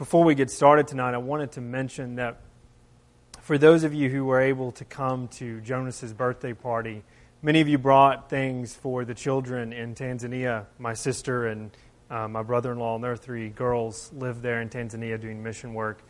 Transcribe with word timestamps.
before 0.00 0.24
we 0.24 0.34
get 0.34 0.50
started 0.50 0.88
tonight, 0.88 1.12
I 1.12 1.18
wanted 1.18 1.52
to 1.52 1.60
mention 1.60 2.14
that 2.14 2.40
for 3.42 3.58
those 3.58 3.84
of 3.84 3.92
you 3.92 4.08
who 4.08 4.24
were 4.24 4.40
able 4.40 4.72
to 4.72 4.84
come 4.86 5.28
to 5.28 5.60
Jonas's 5.60 6.14
birthday 6.14 6.54
party, 6.54 7.02
many 7.42 7.60
of 7.60 7.68
you 7.68 7.76
brought 7.76 8.30
things 8.30 8.74
for 8.74 9.04
the 9.04 9.12
children 9.14 9.74
in 9.74 9.94
Tanzania. 9.94 10.64
My 10.78 10.94
sister 10.94 11.48
and 11.48 11.70
uh, 12.08 12.28
my 12.28 12.42
brother 12.42 12.72
in 12.72 12.78
law 12.78 12.94
and 12.94 13.04
their 13.04 13.14
three 13.14 13.50
girls 13.50 14.10
live 14.14 14.40
there 14.40 14.62
in 14.62 14.70
Tanzania 14.70 15.20
doing 15.20 15.42
mission 15.42 15.74
work. 15.74 16.02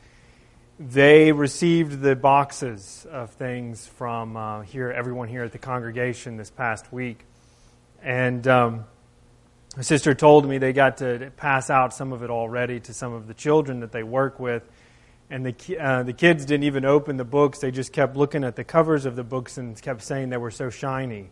They 0.79 1.33
received 1.33 2.01
the 2.01 2.15
boxes 2.15 3.09
of 3.11 3.31
things 3.33 3.89
from 3.89 4.37
uh, 4.37 4.61
here, 4.61 4.93
everyone 4.93 5.27
here 5.27 5.43
at 5.43 5.51
the 5.51 5.59
congregation 5.59 6.37
this 6.37 6.49
past 6.49 6.93
week. 6.93 7.25
And 8.05 8.47
um, 8.47 8.85
my 9.77 9.83
sister 9.83 10.15
told 10.15 10.49
me 10.49 10.59
they 10.59 10.73
got 10.73 10.97
to 10.99 11.31
pass 11.37 11.71
out 11.71 11.95
some 11.95 12.13
of 12.13 12.23
it 12.23 12.31
already 12.31 12.81
to 12.81 12.95
some 12.95 13.13
of 13.13 13.29
the 13.29 13.35
children 13.35 13.81
that 13.81 13.93
they 13.93 14.03
work 14.03 14.41
with. 14.41 14.69
And 15.31 15.47
the, 15.47 15.79
uh, 15.79 16.03
the 16.03 16.13
kids 16.13 16.45
didn't 16.45 16.65
even 16.65 16.85
open 16.85 17.17
the 17.17 17.25
books. 17.25 17.61
They 17.61 17.71
just 17.71 17.93
kept 17.93 18.17
looking 18.17 18.43
at 18.43 18.57
the 18.57 18.65
covers 18.65 19.07
of 19.07 19.15
the 19.15 19.23
books 19.23 19.59
and 19.59 19.81
kept 19.81 20.03
saying 20.03 20.31
they 20.31 20.39
were 20.39 20.51
so 20.51 20.71
shiny. 20.71 21.31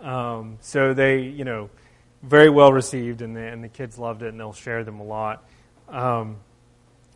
Um, 0.00 0.58
so 0.60 0.94
they, 0.94 1.20
you 1.20 1.44
know, 1.44 1.70
very 2.22 2.50
well 2.50 2.72
received, 2.72 3.22
and 3.22 3.36
the, 3.36 3.40
and 3.40 3.62
the 3.62 3.68
kids 3.68 3.98
loved 3.98 4.22
it, 4.22 4.28
and 4.28 4.40
they'll 4.40 4.52
share 4.52 4.82
them 4.82 4.98
a 4.98 5.04
lot. 5.04 5.44
Um, 5.88 6.38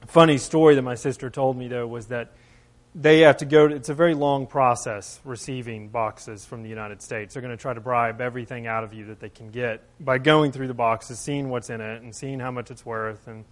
funny 0.06 0.38
story 0.38 0.76
that 0.76 0.82
my 0.82 0.94
sister 0.94 1.30
told 1.30 1.56
me, 1.56 1.66
though, 1.66 1.86
was 1.86 2.06
that 2.06 2.32
they 2.94 3.20
have 3.20 3.38
to 3.38 3.44
go 3.44 3.66
to, 3.66 3.74
it's 3.74 3.88
a 3.88 3.94
very 3.94 4.14
long 4.14 4.46
process 4.46 5.20
receiving 5.24 5.88
boxes 5.88 6.44
from 6.44 6.62
the 6.62 6.68
United 6.68 7.02
States. 7.02 7.34
They're 7.34 7.42
going 7.42 7.56
to 7.56 7.60
try 7.60 7.74
to 7.74 7.80
bribe 7.80 8.20
everything 8.20 8.68
out 8.68 8.84
of 8.84 8.94
you 8.94 9.06
that 9.06 9.18
they 9.18 9.28
can 9.28 9.50
get 9.50 9.82
by 9.98 10.18
going 10.18 10.52
through 10.52 10.68
the 10.68 10.74
boxes, 10.74 11.18
seeing 11.18 11.50
what's 11.50 11.70
in 11.70 11.80
it, 11.80 12.02
and 12.02 12.14
seeing 12.14 12.38
how 12.38 12.52
much 12.52 12.70
it's 12.70 12.86
worth, 12.86 13.26
and 13.26 13.44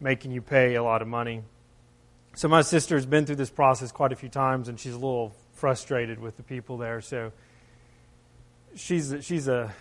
making 0.00 0.32
you 0.32 0.40
pay 0.40 0.76
a 0.76 0.82
lot 0.82 1.02
of 1.02 1.08
money. 1.08 1.42
So 2.36 2.48
my 2.48 2.62
sister's 2.62 3.04
been 3.04 3.26
through 3.26 3.36
this 3.36 3.50
process 3.50 3.92
quite 3.92 4.12
a 4.12 4.16
few 4.16 4.30
times, 4.30 4.68
and 4.68 4.80
she's 4.80 4.94
a 4.94 4.98
little 4.98 5.34
frustrated 5.52 6.18
with 6.18 6.38
the 6.38 6.42
people 6.42 6.78
there. 6.78 7.02
So 7.02 7.32
she's 8.74 9.14
she's 9.20 9.46
a 9.46 9.74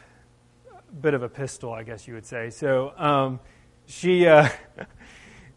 bit 1.01 1.13
of 1.13 1.23
a 1.23 1.29
pistol, 1.29 1.71
I 1.71 1.83
guess 1.83 2.05
you 2.05 2.15
would 2.15 2.25
say. 2.25 2.49
So 2.49 2.93
um, 2.97 3.39
she. 3.85 4.27
Uh, 4.27 4.49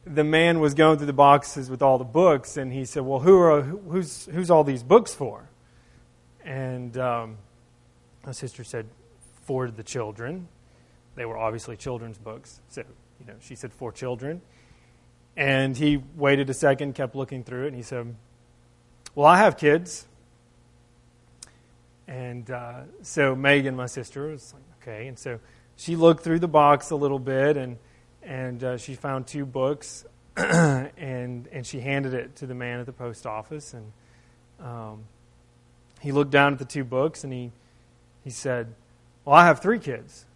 the 0.07 0.23
man 0.23 0.61
was 0.61 0.73
going 0.75 0.99
through 0.99 1.09
the 1.09 1.13
boxes 1.13 1.69
with 1.69 1.83
all 1.83 1.99
the 1.99 2.05
books, 2.05 2.57
and 2.57 2.73
he 2.73 2.85
said, 2.85 3.05
"Well, 3.05 3.19
who 3.19 3.39
are 3.39 3.63
who's 3.63 4.27
who's 4.27 4.51
all 4.51 4.63
these 4.63 4.85
books 4.85 5.13
for?" 5.13 5.49
And 6.45 6.97
um, 6.97 7.39
my 8.25 8.33
sister 8.33 8.63
said, 8.63 8.87
"For 9.43 9.71
the 9.71 9.83
children." 9.83 10.49
They 11.17 11.25
were 11.25 11.39
obviously 11.39 11.77
children's 11.77 12.19
books, 12.19 12.61
so 12.69 12.83
you 13.19 13.27
know 13.27 13.35
she 13.41 13.57
said 13.57 13.73
for 13.73 13.91
children. 13.91 14.43
And 15.37 15.77
he 15.77 16.03
waited 16.15 16.49
a 16.49 16.55
second, 16.55 16.95
kept 16.95 17.15
looking 17.15 17.43
through 17.43 17.65
it, 17.65 17.69
and 17.69 17.77
he 17.77 17.83
said, 17.83 18.15
"Well, 19.15 19.27
I 19.27 19.39
have 19.39 19.59
kids." 19.59 20.07
And 22.07 22.49
uh, 22.49 22.83
so 23.03 23.35
Megan, 23.35 23.75
my 23.75 23.87
sister, 23.87 24.29
was 24.29 24.55
like, 24.55 24.63
"Okay," 24.83 25.09
and 25.09 25.19
so 25.19 25.41
she 25.75 25.97
looked 25.97 26.23
through 26.23 26.39
the 26.39 26.49
box 26.49 26.91
a 26.91 26.97
little 26.97 27.19
bit 27.19 27.57
and 27.57 27.77
and 28.27 28.63
uh, 28.65 28.77
she 28.77 28.95
found 28.95 29.27
two 29.27 29.47
books, 29.47 30.05
and 30.37 31.47
and 31.47 31.65
she 31.65 31.81
handed 31.81 32.13
it 32.13 32.37
to 32.37 32.47
the 32.47 32.55
man 32.55 32.81
at 32.81 32.87
the 32.87 32.93
post 32.93 33.25
office, 33.25 33.73
and 33.73 33.93
um, 34.61 35.05
he 36.01 36.13
looked 36.13 36.33
down 36.33 36.53
at 36.53 36.59
the 36.59 36.65
two 36.65 36.85
books, 36.85 37.25
and 37.25 37.33
he 37.33 37.53
he 38.25 38.31
said, 38.31 38.75
"Well, 39.25 39.37
I 39.37 39.47
have 39.47 39.61
three 39.61 39.79
kids." 39.79 40.27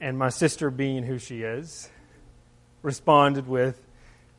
And 0.00 0.18
my 0.18 0.30
sister, 0.30 0.68
being 0.68 1.04
who 1.04 1.18
she 1.18 1.42
is, 1.42 1.88
responded 2.82 3.46
with, 3.46 3.80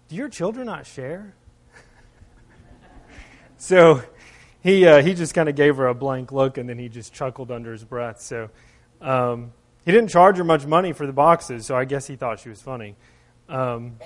"Do 0.10 0.18
your 0.18 0.30
children 0.30 0.66
not 0.66 0.86
share?" 0.86 1.34
so 3.58 4.04
he 4.62 4.86
uh, 4.86 5.02
he 5.02 5.14
just 5.14 5.34
kind 5.34 5.48
of 5.48 5.56
gave 5.56 5.78
her 5.78 5.88
a 5.88 5.96
blank 5.96 6.34
look, 6.34 6.58
and 6.58 6.68
then 6.68 6.78
he 6.78 6.90
just 6.90 7.14
chuckled 7.14 7.50
under 7.50 7.72
his 7.72 7.86
breath. 7.86 8.20
So. 8.20 8.50
Um, 9.02 9.52
he 9.86 9.92
didn't 9.92 10.10
charge 10.10 10.38
her 10.38 10.44
much 10.44 10.66
money 10.66 10.94
for 10.94 11.06
the 11.06 11.14
boxes, 11.14 11.66
so 11.66 11.76
I 11.76 11.86
guess 11.86 12.08
he 12.08 12.16
thought 12.16 12.40
she 12.40 12.50
was 12.50 12.62
funny. 12.62 12.96
Um, 13.50 13.98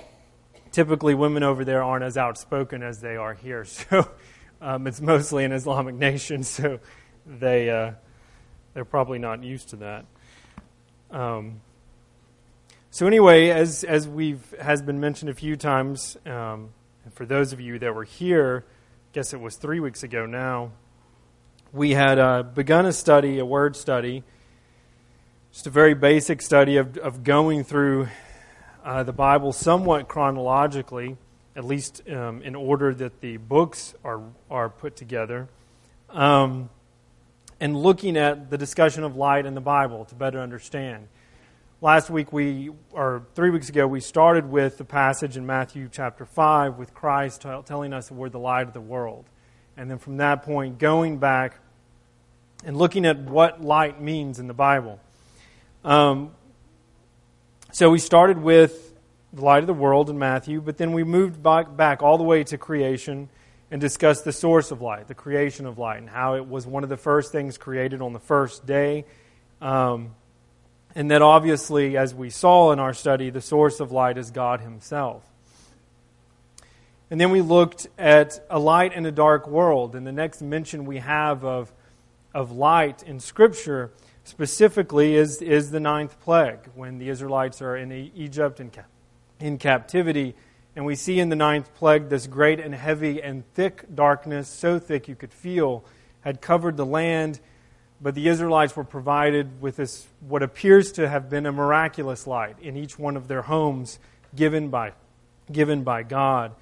typically, 0.72 1.14
women 1.14 1.42
over 1.42 1.64
there 1.64 1.82
aren't 1.82 2.04
as 2.04 2.16
outspoken 2.16 2.82
as 2.82 3.00
they 3.00 3.16
are 3.16 3.34
here, 3.34 3.64
so 3.64 4.10
um, 4.60 4.86
it's 4.86 5.00
mostly 5.00 5.44
an 5.44 5.52
Islamic 5.52 5.94
nation, 5.94 6.42
so 6.42 6.80
they 7.26 7.70
uh, 7.70 7.92
they're 8.74 8.84
probably 8.84 9.18
not 9.18 9.44
used 9.44 9.70
to 9.70 9.76
that. 9.76 10.04
Um, 11.10 11.60
so 12.90 13.06
anyway, 13.06 13.50
as 13.50 13.84
as 13.84 14.08
we've 14.08 14.54
has 14.60 14.82
been 14.82 14.98
mentioned 14.98 15.30
a 15.30 15.34
few 15.34 15.54
times, 15.54 16.16
um, 16.26 16.70
and 17.04 17.14
for 17.14 17.24
those 17.24 17.52
of 17.52 17.60
you 17.60 17.78
that 17.78 17.94
were 17.94 18.04
here, 18.04 18.64
I 18.66 19.10
guess 19.12 19.32
it 19.32 19.40
was 19.40 19.56
three 19.56 19.78
weeks 19.78 20.02
ago 20.02 20.26
now, 20.26 20.72
we 21.72 21.92
had 21.92 22.18
uh, 22.18 22.42
begun 22.42 22.84
a 22.84 22.92
study, 22.92 23.38
a 23.38 23.46
word 23.46 23.76
study 23.76 24.24
just 25.52 25.66
a 25.66 25.70
very 25.70 25.94
basic 25.94 26.42
study 26.42 26.76
of, 26.76 26.96
of 26.98 27.24
going 27.24 27.64
through 27.64 28.08
uh, 28.84 29.02
the 29.02 29.12
Bible 29.12 29.52
somewhat 29.52 30.06
chronologically, 30.06 31.16
at 31.56 31.64
least 31.64 32.02
um, 32.08 32.42
in 32.42 32.54
order 32.54 32.94
that 32.94 33.20
the 33.20 33.38
books 33.38 33.94
are, 34.04 34.20
are 34.50 34.68
put 34.68 34.94
together, 34.94 35.48
um, 36.10 36.68
and 37.60 37.76
looking 37.76 38.16
at 38.16 38.50
the 38.50 38.58
discussion 38.58 39.02
of 39.02 39.16
light 39.16 39.46
in 39.46 39.54
the 39.54 39.60
Bible 39.60 40.04
to 40.04 40.14
better 40.14 40.40
understand. 40.40 41.08
Last 41.80 42.10
week, 42.10 42.32
we, 42.32 42.70
or 42.92 43.24
three 43.34 43.50
weeks 43.50 43.68
ago, 43.68 43.86
we 43.86 44.00
started 44.00 44.50
with 44.50 44.78
the 44.78 44.84
passage 44.84 45.36
in 45.36 45.46
Matthew 45.46 45.88
chapter 45.90 46.26
5 46.26 46.76
with 46.76 46.92
Christ 46.92 47.42
t- 47.42 47.60
telling 47.64 47.92
us 47.92 48.08
that 48.08 48.14
we're 48.14 48.28
the 48.28 48.38
light 48.38 48.66
of 48.66 48.74
the 48.74 48.80
world. 48.80 49.24
And 49.76 49.90
then 49.90 49.98
from 49.98 50.18
that 50.18 50.42
point, 50.42 50.78
going 50.78 51.18
back 51.18 51.58
and 52.64 52.76
looking 52.76 53.06
at 53.06 53.18
what 53.18 53.62
light 53.62 54.00
means 54.00 54.38
in 54.38 54.48
the 54.48 54.54
Bible. 54.54 55.00
Um, 55.84 56.32
so 57.72 57.90
we 57.90 57.98
started 57.98 58.38
with 58.38 58.94
the 59.32 59.42
light 59.42 59.62
of 59.62 59.66
the 59.66 59.74
world 59.74 60.10
in 60.10 60.18
Matthew, 60.18 60.60
but 60.60 60.76
then 60.76 60.92
we 60.92 61.04
moved 61.04 61.42
back, 61.42 61.76
back 61.76 62.02
all 62.02 62.18
the 62.18 62.24
way 62.24 62.42
to 62.44 62.58
creation 62.58 63.28
and 63.70 63.80
discussed 63.80 64.24
the 64.24 64.32
source 64.32 64.70
of 64.70 64.80
light, 64.80 65.06
the 65.08 65.14
creation 65.14 65.66
of 65.66 65.78
light, 65.78 65.98
and 65.98 66.08
how 66.08 66.34
it 66.34 66.48
was 66.48 66.66
one 66.66 66.82
of 66.82 66.88
the 66.88 66.96
first 66.96 67.30
things 67.30 67.58
created 67.58 68.00
on 68.00 68.12
the 68.12 68.18
first 68.18 68.66
day. 68.66 69.04
Um, 69.60 70.14
and 70.94 71.10
that 71.10 71.22
obviously, 71.22 71.96
as 71.96 72.14
we 72.14 72.30
saw 72.30 72.72
in 72.72 72.78
our 72.78 72.94
study, 72.94 73.30
the 73.30 73.42
source 73.42 73.78
of 73.78 73.92
light 73.92 74.16
is 74.16 74.30
God 74.30 74.60
Himself. 74.60 75.22
And 77.10 77.20
then 77.20 77.30
we 77.30 77.40
looked 77.40 77.86
at 77.98 78.44
a 78.50 78.58
light 78.58 78.92
in 78.92 79.06
a 79.06 79.12
dark 79.12 79.46
world. 79.46 79.94
And 79.94 80.06
the 80.06 80.12
next 80.12 80.42
mention 80.42 80.84
we 80.84 80.98
have 80.98 81.44
of, 81.44 81.72
of 82.34 82.52
light 82.52 83.02
in 83.02 83.20
Scripture 83.20 83.90
specifically 84.28 85.14
is, 85.14 85.40
is 85.40 85.70
the 85.70 85.80
ninth 85.80 86.20
plague 86.20 86.60
when 86.74 86.98
the 86.98 87.08
Israelites 87.08 87.62
are 87.62 87.76
in 87.76 87.90
Egypt 87.90 88.60
in, 88.60 88.70
in 89.40 89.56
captivity. 89.56 90.34
And 90.76 90.84
we 90.84 90.94
see 90.94 91.18
in 91.18 91.30
the 91.30 91.36
ninth 91.36 91.74
plague 91.74 92.10
this 92.10 92.26
great 92.26 92.60
and 92.60 92.74
heavy 92.74 93.22
and 93.22 93.42
thick 93.54 93.84
darkness, 93.92 94.48
so 94.48 94.78
thick 94.78 95.08
you 95.08 95.14
could 95.14 95.32
feel, 95.32 95.82
had 96.20 96.42
covered 96.42 96.76
the 96.76 96.86
land. 96.86 97.40
But 98.00 98.14
the 98.14 98.28
Israelites 98.28 98.76
were 98.76 98.84
provided 98.84 99.62
with 99.62 99.76
this, 99.76 100.06
what 100.20 100.42
appears 100.42 100.92
to 100.92 101.08
have 101.08 101.30
been 101.30 101.46
a 101.46 101.52
miraculous 101.52 102.26
light 102.26 102.56
in 102.60 102.76
each 102.76 102.98
one 102.98 103.16
of 103.16 103.28
their 103.28 103.42
homes 103.42 103.98
given 104.36 104.68
by, 104.68 104.92
given 105.50 105.84
by 105.84 106.02
God. 106.02 106.54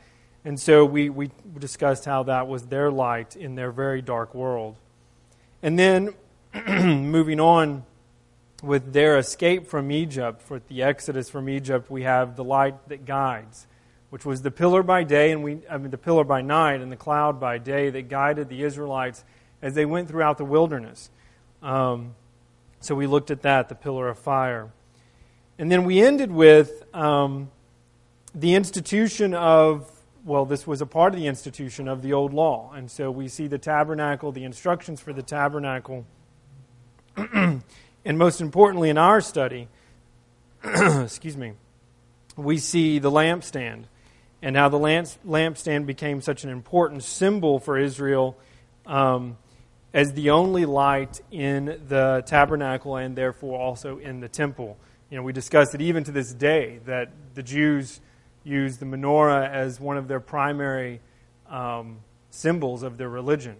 And 0.44 0.58
so 0.58 0.84
we, 0.84 1.10
we 1.10 1.30
discussed 1.58 2.04
how 2.04 2.22
that 2.22 2.46
was 2.46 2.66
their 2.66 2.92
light 2.92 3.34
in 3.34 3.56
their 3.56 3.72
very 3.72 4.02
dark 4.02 4.34
world. 4.34 4.76
And 5.62 5.76
then 5.76 6.14
moving 6.68 7.38
on 7.38 7.84
with 8.62 8.92
their 8.92 9.18
escape 9.18 9.66
from 9.66 9.90
Egypt, 9.90 10.40
for 10.40 10.58
the 10.58 10.82
Exodus 10.82 11.28
from 11.28 11.48
Egypt, 11.48 11.90
we 11.90 12.04
have 12.04 12.36
the 12.36 12.44
light 12.44 12.88
that 12.88 13.04
guides, 13.04 13.66
which 14.08 14.24
was 14.24 14.40
the 14.40 14.50
pillar 14.50 14.82
by 14.82 15.02
day 15.02 15.32
and 15.32 15.44
we 15.44 15.58
I 15.70 15.76
mean 15.76 15.90
the 15.90 15.98
pillar 15.98 16.24
by 16.24 16.40
night 16.40 16.80
and 16.80 16.90
the 16.90 16.96
cloud 16.96 17.38
by 17.38 17.58
day 17.58 17.90
that 17.90 18.08
guided 18.08 18.48
the 18.48 18.62
Israelites 18.62 19.24
as 19.60 19.74
they 19.74 19.84
went 19.84 20.08
throughout 20.08 20.38
the 20.38 20.44
wilderness. 20.44 21.10
Um, 21.62 22.14
so 22.80 22.94
we 22.94 23.06
looked 23.06 23.30
at 23.30 23.42
that, 23.42 23.68
the 23.68 23.74
pillar 23.74 24.08
of 24.08 24.18
fire. 24.18 24.70
And 25.58 25.70
then 25.70 25.84
we 25.84 26.00
ended 26.00 26.30
with 26.30 26.84
um, 26.94 27.50
the 28.34 28.54
institution 28.54 29.34
of, 29.34 29.90
well, 30.24 30.44
this 30.44 30.66
was 30.66 30.80
a 30.80 30.86
part 30.86 31.14
of 31.14 31.20
the 31.20 31.26
institution 31.26 31.88
of 31.88 32.02
the 32.02 32.12
old 32.12 32.32
law. 32.32 32.72
And 32.74 32.90
so 32.90 33.10
we 33.10 33.28
see 33.28 33.46
the 33.46 33.58
tabernacle, 33.58 34.32
the 34.32 34.44
instructions 34.44 35.00
for 35.00 35.12
the 35.12 35.22
tabernacle 35.22 36.06
and 38.04 38.18
most 38.18 38.40
importantly, 38.40 38.90
in 38.90 38.98
our 38.98 39.20
study, 39.20 39.68
excuse 40.64 41.36
me, 41.36 41.52
we 42.36 42.58
see 42.58 42.98
the 42.98 43.10
lampstand 43.10 43.84
and 44.42 44.56
how 44.56 44.68
the 44.68 44.78
lamp, 44.78 45.08
lampstand 45.26 45.86
became 45.86 46.20
such 46.20 46.44
an 46.44 46.50
important 46.50 47.02
symbol 47.02 47.58
for 47.58 47.78
Israel 47.78 48.36
um, 48.84 49.36
as 49.94 50.12
the 50.12 50.30
only 50.30 50.66
light 50.66 51.20
in 51.30 51.80
the 51.88 52.22
tabernacle 52.26 52.96
and 52.96 53.16
therefore 53.16 53.58
also 53.58 53.98
in 53.98 54.20
the 54.20 54.28
temple. 54.28 54.76
You 55.10 55.16
know, 55.16 55.22
we 55.22 55.32
discussed 55.32 55.74
it 55.74 55.80
even 55.80 56.04
to 56.04 56.12
this 56.12 56.32
day 56.32 56.80
that 56.84 57.10
the 57.34 57.42
Jews 57.42 58.00
use 58.44 58.76
the 58.76 58.86
menorah 58.86 59.50
as 59.50 59.80
one 59.80 59.96
of 59.96 60.06
their 60.06 60.20
primary 60.20 61.00
um, 61.48 62.00
symbols 62.30 62.82
of 62.82 62.98
their 62.98 63.08
religion. 63.08 63.56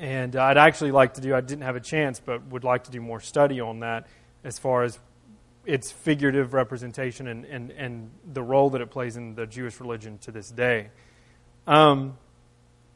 And 0.00 0.34
I'd 0.34 0.56
actually 0.56 0.92
like 0.92 1.14
to 1.14 1.20
do, 1.20 1.34
I 1.34 1.42
didn't 1.42 1.64
have 1.64 1.76
a 1.76 1.80
chance, 1.80 2.20
but 2.20 2.46
would 2.46 2.64
like 2.64 2.84
to 2.84 2.90
do 2.90 3.02
more 3.02 3.20
study 3.20 3.60
on 3.60 3.80
that 3.80 4.06
as 4.42 4.58
far 4.58 4.82
as 4.82 4.98
its 5.66 5.92
figurative 5.92 6.54
representation 6.54 7.26
and, 7.26 7.44
and, 7.44 7.70
and 7.72 8.10
the 8.32 8.42
role 8.42 8.70
that 8.70 8.80
it 8.80 8.90
plays 8.90 9.18
in 9.18 9.34
the 9.34 9.46
Jewish 9.46 9.78
religion 9.78 10.16
to 10.22 10.32
this 10.32 10.50
day. 10.50 10.88
Um, 11.66 12.16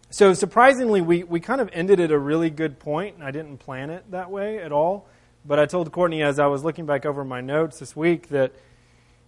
so 0.08 0.32
surprisingly, 0.32 1.02
we, 1.02 1.24
we 1.24 1.40
kind 1.40 1.60
of 1.60 1.68
ended 1.74 2.00
at 2.00 2.10
a 2.10 2.18
really 2.18 2.48
good 2.48 2.78
point, 2.78 3.16
and 3.16 3.22
I 3.22 3.32
didn't 3.32 3.58
plan 3.58 3.90
it 3.90 4.10
that 4.10 4.30
way 4.30 4.56
at 4.60 4.72
all. 4.72 5.06
But 5.44 5.58
I 5.58 5.66
told 5.66 5.92
Courtney 5.92 6.22
as 6.22 6.38
I 6.38 6.46
was 6.46 6.64
looking 6.64 6.86
back 6.86 7.04
over 7.04 7.22
my 7.22 7.42
notes 7.42 7.80
this 7.80 7.94
week 7.94 8.28
that 8.28 8.52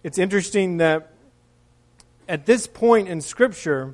it's 0.01 0.17
interesting 0.17 0.77
that 0.77 1.11
at 2.27 2.47
this 2.47 2.65
point 2.65 3.07
in 3.07 3.21
Scripture, 3.21 3.93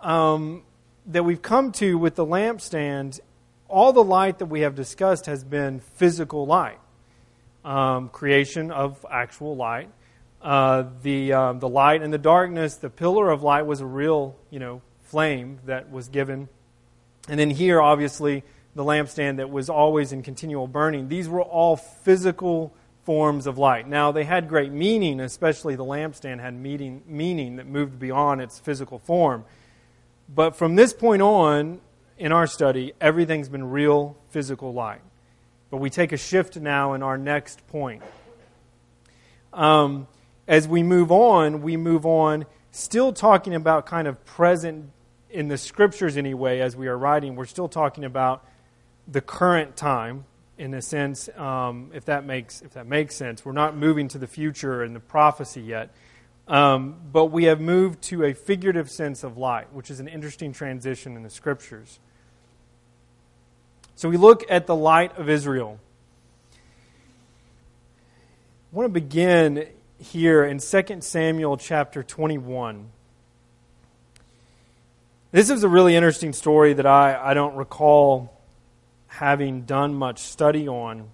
um, 0.00 0.62
that 1.08 1.24
we've 1.24 1.42
come 1.42 1.72
to 1.72 1.98
with 1.98 2.14
the 2.14 2.24
lampstand, 2.24 3.18
all 3.66 3.92
the 3.92 4.04
light 4.04 4.38
that 4.38 4.46
we 4.46 4.60
have 4.60 4.74
discussed 4.74 5.26
has 5.26 5.42
been 5.42 5.80
physical 5.80 6.46
light, 6.46 6.78
um, 7.64 8.08
creation 8.10 8.70
of 8.70 9.04
actual 9.10 9.56
light. 9.56 9.90
Uh, 10.40 10.84
the 11.02 11.32
um, 11.32 11.58
the 11.58 11.68
light 11.68 12.00
and 12.00 12.12
the 12.12 12.18
darkness, 12.18 12.76
the 12.76 12.90
pillar 12.90 13.28
of 13.30 13.42
light 13.42 13.62
was 13.62 13.80
a 13.80 13.86
real 13.86 14.36
you 14.50 14.60
know 14.60 14.80
flame 15.02 15.58
that 15.66 15.90
was 15.90 16.08
given, 16.08 16.48
and 17.28 17.40
then 17.40 17.50
here 17.50 17.82
obviously 17.82 18.44
the 18.76 18.84
lampstand 18.84 19.38
that 19.38 19.50
was 19.50 19.68
always 19.68 20.12
in 20.12 20.22
continual 20.22 20.68
burning. 20.68 21.08
These 21.08 21.28
were 21.28 21.42
all 21.42 21.76
physical 21.76 22.72
forms 23.02 23.46
of 23.46 23.58
light. 23.58 23.88
Now 23.88 24.12
they 24.12 24.22
had 24.22 24.48
great 24.48 24.70
meaning, 24.70 25.18
especially 25.18 25.74
the 25.74 25.84
lampstand 25.84 26.40
had 26.40 26.54
meaning, 26.54 27.02
meaning 27.06 27.56
that 27.56 27.66
moved 27.66 27.98
beyond 27.98 28.40
its 28.40 28.60
physical 28.60 28.98
form. 29.00 29.44
But 30.28 30.56
from 30.56 30.76
this 30.76 30.92
point 30.92 31.22
on 31.22 31.80
in 32.16 32.32
our 32.32 32.46
study, 32.46 32.92
everything's 33.00 33.48
been 33.48 33.70
real 33.70 34.16
physical 34.30 34.72
light. 34.72 35.00
But 35.70 35.78
we 35.78 35.90
take 35.90 36.12
a 36.12 36.16
shift 36.16 36.56
now 36.56 36.94
in 36.94 37.02
our 37.02 37.18
next 37.18 37.66
point. 37.68 38.02
Um, 39.52 40.06
as 40.46 40.66
we 40.66 40.82
move 40.82 41.10
on, 41.10 41.62
we 41.62 41.76
move 41.76 42.06
on 42.06 42.46
still 42.70 43.12
talking 43.12 43.54
about 43.54 43.86
kind 43.86 44.06
of 44.06 44.24
present 44.24 44.90
in 45.30 45.48
the 45.48 45.58
scriptures 45.58 46.16
anyway 46.16 46.60
as 46.60 46.76
we 46.76 46.86
are 46.86 46.96
writing 46.96 47.36
we're 47.36 47.44
still 47.44 47.68
talking 47.68 48.04
about 48.04 48.46
the 49.06 49.20
current 49.20 49.76
time 49.76 50.24
in 50.56 50.72
a 50.74 50.82
sense 50.82 51.28
um, 51.36 51.90
if 51.94 52.04
that 52.06 52.24
makes 52.24 52.62
if 52.62 52.74
that 52.74 52.86
makes 52.86 53.14
sense 53.14 53.44
we're 53.44 53.52
not 53.52 53.76
moving 53.76 54.08
to 54.08 54.18
the 54.18 54.26
future 54.26 54.82
and 54.82 54.94
the 54.94 55.00
prophecy 55.00 55.60
yet 55.60 55.94
um, 56.48 56.96
but 57.12 57.26
we 57.26 57.44
have 57.44 57.60
moved 57.60 58.02
to 58.04 58.24
a 58.24 58.32
figurative 58.32 58.90
sense 58.90 59.22
of 59.22 59.36
light, 59.36 59.72
which 59.72 59.90
is 59.90 60.00
an 60.00 60.08
interesting 60.08 60.52
transition 60.52 61.14
in 61.14 61.22
the 61.22 61.30
scriptures. 61.30 62.00
So 63.96 64.08
we 64.08 64.16
look 64.16 64.44
at 64.48 64.66
the 64.66 64.74
light 64.74 65.18
of 65.18 65.28
Israel. 65.28 65.78
I 68.72 68.76
want 68.76 68.86
to 68.86 69.00
begin 69.00 69.68
here 69.98 70.44
in 70.44 70.58
2 70.58 71.00
Samuel 71.00 71.56
chapter 71.58 72.02
21. 72.02 72.88
This 75.30 75.50
is 75.50 75.64
a 75.64 75.68
really 75.68 75.96
interesting 75.96 76.32
story 76.32 76.72
that 76.72 76.86
I, 76.86 77.30
I 77.30 77.34
don't 77.34 77.56
recall 77.56 78.32
having 79.08 79.62
done 79.62 79.94
much 79.94 80.20
study 80.20 80.66
on. 80.66 81.10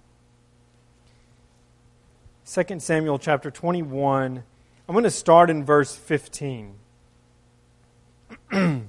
2 2.45 2.79
Samuel 2.79 3.19
chapter 3.19 3.51
21 3.51 4.43
I'm 4.87 4.93
going 4.93 5.03
to 5.03 5.11
start 5.11 5.49
in 5.49 5.65
verse 5.65 5.95
15. 5.95 6.75
it 8.51 8.83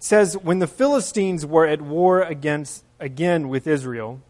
says, 0.00 0.36
When 0.36 0.58
the 0.58 0.66
Philistines 0.66 1.46
were 1.46 1.66
at 1.66 1.80
war 1.80 2.20
against, 2.20 2.84
again 2.98 3.48
with 3.48 3.68
Israel, 3.68 4.20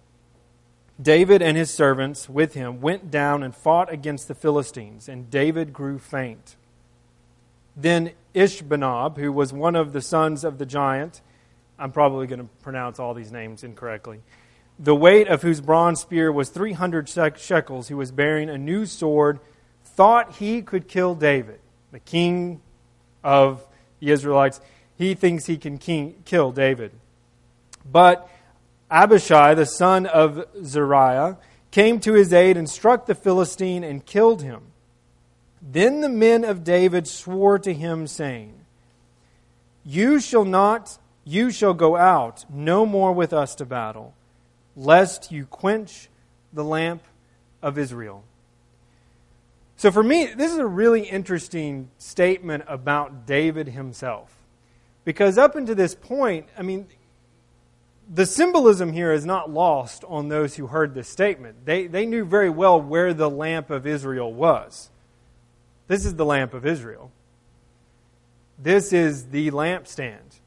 David 1.01 1.41
and 1.41 1.57
his 1.57 1.71
servants 1.71 2.29
with 2.29 2.53
him 2.53 2.83
went 2.83 3.11
down 3.11 3.43
and 3.43 3.55
fought 3.55 3.91
against 3.91 4.29
the 4.29 4.35
Philistines, 4.35 5.09
and 5.09 5.31
David 5.31 5.73
grew 5.73 5.99
faint. 5.99 6.57
Then 7.75 8.13
Ishbosheth, 8.35 9.17
who 9.17 9.33
was 9.33 9.55
one 9.55 9.75
of 9.75 9.95
the 9.95 10.03
sons 10.03 10.45
of 10.45 10.59
the 10.59 10.67
giant, 10.67 11.23
I'm 11.79 11.93
probably 11.93 12.27
going 12.27 12.41
to 12.41 12.49
pronounce 12.63 12.99
all 12.99 13.15
these 13.15 13.33
names 13.33 13.65
incorrectly, 13.65 14.21
the 14.79 14.95
weight 14.95 15.29
of 15.29 15.41
whose 15.41 15.63
bronze 15.63 16.01
spear 16.01 16.31
was 16.31 16.51
300 16.51 17.09
shekels, 17.39 17.89
who 17.89 17.97
was 17.97 18.13
bearing 18.13 18.51
a 18.51 18.59
new 18.59 18.85
sword 18.85 19.41
thought 19.97 20.37
he 20.37 20.63
could 20.63 20.89
kill 20.89 21.15
David, 21.15 21.61
the 21.93 22.01
king 22.01 22.61
of 23.23 23.65
the 24.01 24.11
Israelites. 24.11 24.61
He 24.97 25.15
thinks 25.15 25.47
he 25.47 25.57
can 25.57 25.79
king, 25.79 26.23
kill 26.25 26.53
David. 26.53 26.93
But 27.91 28.29
Abishai, 28.91 29.55
the 29.55 29.67
son 29.67 30.07
of 30.07 30.47
Zeruiah, 30.63 31.39
came 31.71 32.01
to 32.01 32.13
his 32.13 32.33
aid 32.33 32.57
and 32.57 32.69
struck 32.69 33.07
the 33.07 33.15
Philistine 33.15 33.83
and 33.83 34.05
killed 34.05 34.43
him. 34.43 34.63
Then 35.61 36.01
the 36.01 36.09
men 36.09 36.45
of 36.45 36.63
David 36.63 37.09
swore 37.09 37.59
to 37.59 37.73
him, 37.73 38.07
saying, 38.07 38.53
You 39.85 40.21
shall 40.21 40.45
not, 40.45 40.99
you 41.25 41.51
shall 41.51 41.75
go 41.75 41.97
out 41.97 42.45
no 42.51 42.85
more 42.85 43.13
with 43.13 43.33
us 43.33 43.55
to 43.57 43.65
battle, 43.65 44.15
lest 44.77 45.33
you 45.33 45.47
quench 45.47 46.09
the 46.53 46.65
lamp 46.65 47.03
of 47.63 47.79
Israel. 47.79 48.25
So 49.85 49.91
for 49.91 50.03
me, 50.03 50.25
this 50.25 50.51
is 50.51 50.57
a 50.57 50.67
really 50.67 51.03
interesting 51.03 51.91
statement 51.99 52.65
about 52.69 53.27
David 53.27 53.69
himself. 53.69 54.35
Because 55.05 55.37
up 55.37 55.57
until 55.57 55.75
this 55.75 55.95
point, 55.95 56.47
I 56.57 56.63
mean, 56.63 56.87
the 58.11 58.25
symbolism 58.25 58.95
here 58.95 59.13
is 59.13 59.27
not 59.27 59.51
lost 59.51 60.03
on 60.09 60.31
those 60.31 60.57
who 60.57 60.69
heard 60.69 60.95
this 60.95 61.11
statement. 61.11 61.67
They, 61.67 61.87
they 61.87 62.07
knew 62.07 62.25
very 62.25 62.49
well 62.49 62.81
where 62.81 63.13
the 63.13 63.29
lamp 63.29 63.69
of 63.69 63.87
Israel 63.87 64.33
was. 64.33 64.89
This 65.87 66.07
is 66.07 66.15
the 66.15 66.25
lamp 66.25 66.55
of 66.55 66.65
Israel. 66.65 67.13
This 68.59 68.91
is 68.91 69.27
the 69.27 69.51
lampstand. 69.51 70.41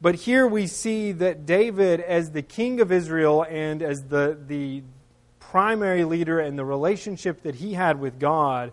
But 0.00 0.16
here 0.16 0.48
we 0.48 0.66
see 0.66 1.12
that 1.12 1.46
David, 1.46 2.00
as 2.00 2.32
the 2.32 2.42
king 2.42 2.80
of 2.80 2.90
Israel 2.90 3.46
and 3.48 3.84
as 3.84 4.02
the, 4.06 4.36
the, 4.48 4.82
primary 5.50 6.04
leader 6.04 6.38
and 6.40 6.58
the 6.58 6.64
relationship 6.64 7.42
that 7.42 7.54
he 7.54 7.72
had 7.72 7.98
with 7.98 8.20
God, 8.20 8.72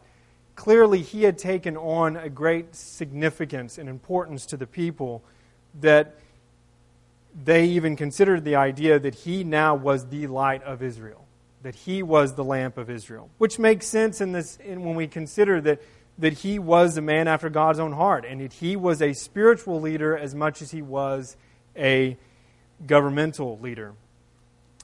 clearly 0.55 1.01
he 1.01 1.23
had 1.23 1.37
taken 1.37 1.77
on 1.77 2.17
a 2.17 2.29
great 2.29 2.75
significance 2.75 3.77
and 3.77 3.87
importance 3.87 4.45
to 4.47 4.57
the 4.57 4.67
people 4.67 5.23
that 5.79 6.15
they 7.43 7.65
even 7.65 7.95
considered 7.95 8.43
the 8.43 8.55
idea 8.55 8.99
that 8.99 9.15
he 9.15 9.43
now 9.43 9.73
was 9.73 10.07
the 10.07 10.27
light 10.27 10.63
of 10.63 10.83
Israel, 10.83 11.25
that 11.63 11.75
he 11.75 12.03
was 12.03 12.35
the 12.35 12.43
lamp 12.43 12.77
of 12.77 12.89
Israel, 12.89 13.29
which 13.37 13.57
makes 13.57 13.87
sense 13.87 14.19
in 14.19 14.33
this 14.33 14.57
in 14.57 14.83
when 14.83 14.95
we 14.95 15.07
consider 15.07 15.61
that 15.61 15.81
that 16.17 16.33
he 16.33 16.59
was 16.59 16.97
a 16.97 17.01
man 17.01 17.27
after 17.27 17.49
God's 17.49 17.79
own 17.79 17.91
heart 17.91 18.25
and 18.25 18.39
that 18.39 18.53
he 18.53 18.75
was 18.75 19.01
a 19.01 19.13
spiritual 19.13 19.81
leader 19.81 20.17
as 20.17 20.33
much 20.33 20.61
as 20.61 20.71
he 20.71 20.81
was 20.81 21.35
a 21.75 22.17
governmental 22.85 23.59
leader. 23.59 23.93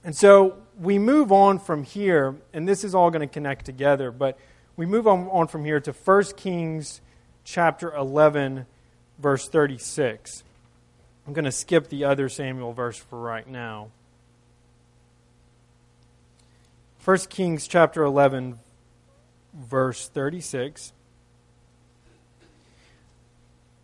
And 0.03 0.15
so 0.15 0.61
we 0.79 0.99
move 0.99 1.31
on 1.31 1.59
from 1.59 1.83
here, 1.83 2.35
and 2.53 2.67
this 2.67 2.83
is 2.83 2.95
all 2.95 3.11
going 3.11 3.27
to 3.27 3.33
connect 3.33 3.65
together, 3.65 4.11
but 4.11 4.37
we 4.75 4.85
move 4.85 5.07
on, 5.07 5.27
on 5.27 5.47
from 5.47 5.65
here 5.65 5.79
to 5.79 5.91
1 5.91 6.23
Kings 6.37 7.01
chapter 7.43 7.93
11, 7.93 8.65
verse 9.19 9.47
36. 9.47 10.43
I'm 11.27 11.33
going 11.33 11.45
to 11.45 11.51
skip 11.51 11.89
the 11.89 12.05
other 12.05 12.29
Samuel 12.29 12.73
verse 12.73 12.97
for 12.97 13.19
right 13.19 13.47
now. 13.47 13.89
1 17.03 17.17
Kings 17.29 17.67
chapter 17.67 18.03
11, 18.03 18.59
verse 19.53 20.07
36. 20.07 20.93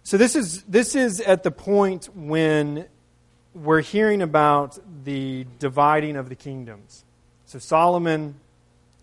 So 0.03 0.17
this 0.17 0.36
is, 0.36 0.63
this 0.63 0.96
is 0.96 1.20
at 1.20 1.44
the 1.44 1.51
point 1.51 2.10
when 2.15 2.86
we're 3.58 3.82
hearing 3.82 4.22
about 4.22 4.78
the 5.04 5.46
dividing 5.58 6.16
of 6.16 6.30
the 6.30 6.36
kingdoms. 6.36 7.04
So 7.46 7.60
Solomon 7.60 8.36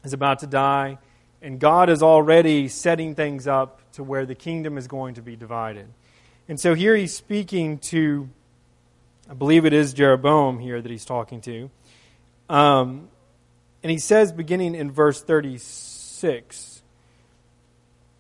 is 0.04 0.12
about 0.12 0.40
to 0.40 0.46
die, 0.46 0.99
and 1.42 1.58
God 1.58 1.90
is 1.90 2.02
already 2.02 2.68
setting 2.68 3.14
things 3.14 3.46
up 3.46 3.80
to 3.92 4.04
where 4.04 4.26
the 4.26 4.34
kingdom 4.34 4.78
is 4.78 4.87
going 4.87 5.14
to 5.14 5.23
be 5.23 5.34
divided. 5.34 5.88
And 6.49 6.61
so 6.61 6.75
here 6.75 6.94
he's 6.94 7.14
speaking 7.14 7.78
to, 7.78 8.28
I 9.28 9.34
believe 9.34 9.64
it 9.64 9.73
is 9.73 9.92
Jeroboam 9.92 10.58
here 10.58 10.80
that 10.80 10.90
he's 10.90 11.04
talking 11.04 11.40
to. 11.42 11.70
Um, 12.49 13.08
and 13.82 13.90
he 13.90 13.99
says, 13.99 14.30
beginning 14.30 14.75
in 14.75 14.90
verse 14.90 15.23
36, 15.23 16.82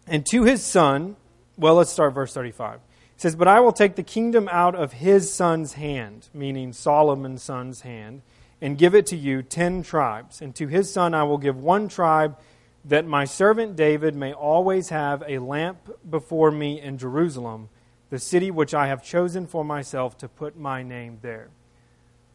and 0.06 0.26
to 0.26 0.44
his 0.44 0.64
son, 0.64 1.16
well, 1.56 1.76
let's 1.76 1.90
start 1.90 2.12
verse 2.14 2.34
35 2.34 2.80
says, 3.24 3.36
But 3.36 3.48
I 3.48 3.60
will 3.60 3.72
take 3.72 3.94
the 3.94 4.02
kingdom 4.02 4.50
out 4.52 4.74
of 4.74 4.92
his 4.92 5.32
son's 5.32 5.72
hand, 5.72 6.28
meaning 6.34 6.74
Solomon's 6.74 7.42
son's 7.42 7.80
hand, 7.80 8.20
and 8.60 8.76
give 8.76 8.94
it 8.94 9.06
to 9.06 9.16
you 9.16 9.42
ten 9.42 9.82
tribes. 9.82 10.42
And 10.42 10.54
to 10.56 10.66
his 10.66 10.92
son 10.92 11.14
I 11.14 11.22
will 11.22 11.38
give 11.38 11.56
one 11.56 11.88
tribe, 11.88 12.38
that 12.84 13.06
my 13.06 13.24
servant 13.24 13.76
David 13.76 14.14
may 14.14 14.34
always 14.34 14.90
have 14.90 15.22
a 15.26 15.38
lamp 15.38 15.90
before 16.10 16.50
me 16.50 16.78
in 16.78 16.98
Jerusalem, 16.98 17.70
the 18.10 18.18
city 18.18 18.50
which 18.50 18.74
I 18.74 18.88
have 18.88 19.02
chosen 19.02 19.46
for 19.46 19.64
myself 19.64 20.18
to 20.18 20.28
put 20.28 20.58
my 20.58 20.82
name 20.82 21.20
there. 21.22 21.48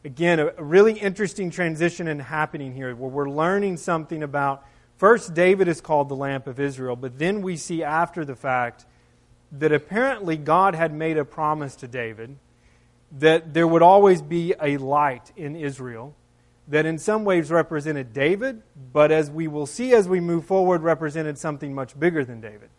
Again, 0.04 0.40
a 0.40 0.50
really 0.58 0.98
interesting 0.98 1.52
transition 1.52 2.08
and 2.08 2.20
happening 2.20 2.74
here 2.74 2.96
where 2.96 3.10
we're 3.10 3.30
learning 3.30 3.76
something 3.76 4.24
about 4.24 4.66
first 4.96 5.34
David 5.34 5.68
is 5.68 5.80
called 5.80 6.08
the 6.08 6.16
lamp 6.16 6.48
of 6.48 6.58
Israel, 6.58 6.96
but 6.96 7.16
then 7.16 7.42
we 7.42 7.56
see 7.56 7.84
after 7.84 8.24
the 8.24 8.34
fact 8.34 8.86
that 9.52 9.72
apparently 9.72 10.36
God 10.36 10.74
had 10.74 10.92
made 10.92 11.16
a 11.16 11.24
promise 11.24 11.74
to 11.76 11.88
David 11.88 12.36
that 13.12 13.52
there 13.54 13.66
would 13.66 13.82
always 13.82 14.22
be 14.22 14.54
a 14.60 14.76
light 14.76 15.32
in 15.36 15.56
Israel 15.56 16.14
that 16.68 16.86
in 16.86 16.98
some 16.98 17.24
ways 17.24 17.50
represented 17.50 18.12
David, 18.12 18.62
but 18.92 19.10
as 19.10 19.28
we 19.28 19.48
will 19.48 19.66
see 19.66 19.92
as 19.92 20.08
we 20.08 20.20
move 20.20 20.44
forward, 20.44 20.82
represented 20.82 21.36
something 21.36 21.74
much 21.74 21.98
bigger 21.98 22.24
than 22.24 22.40
David. 22.40 22.70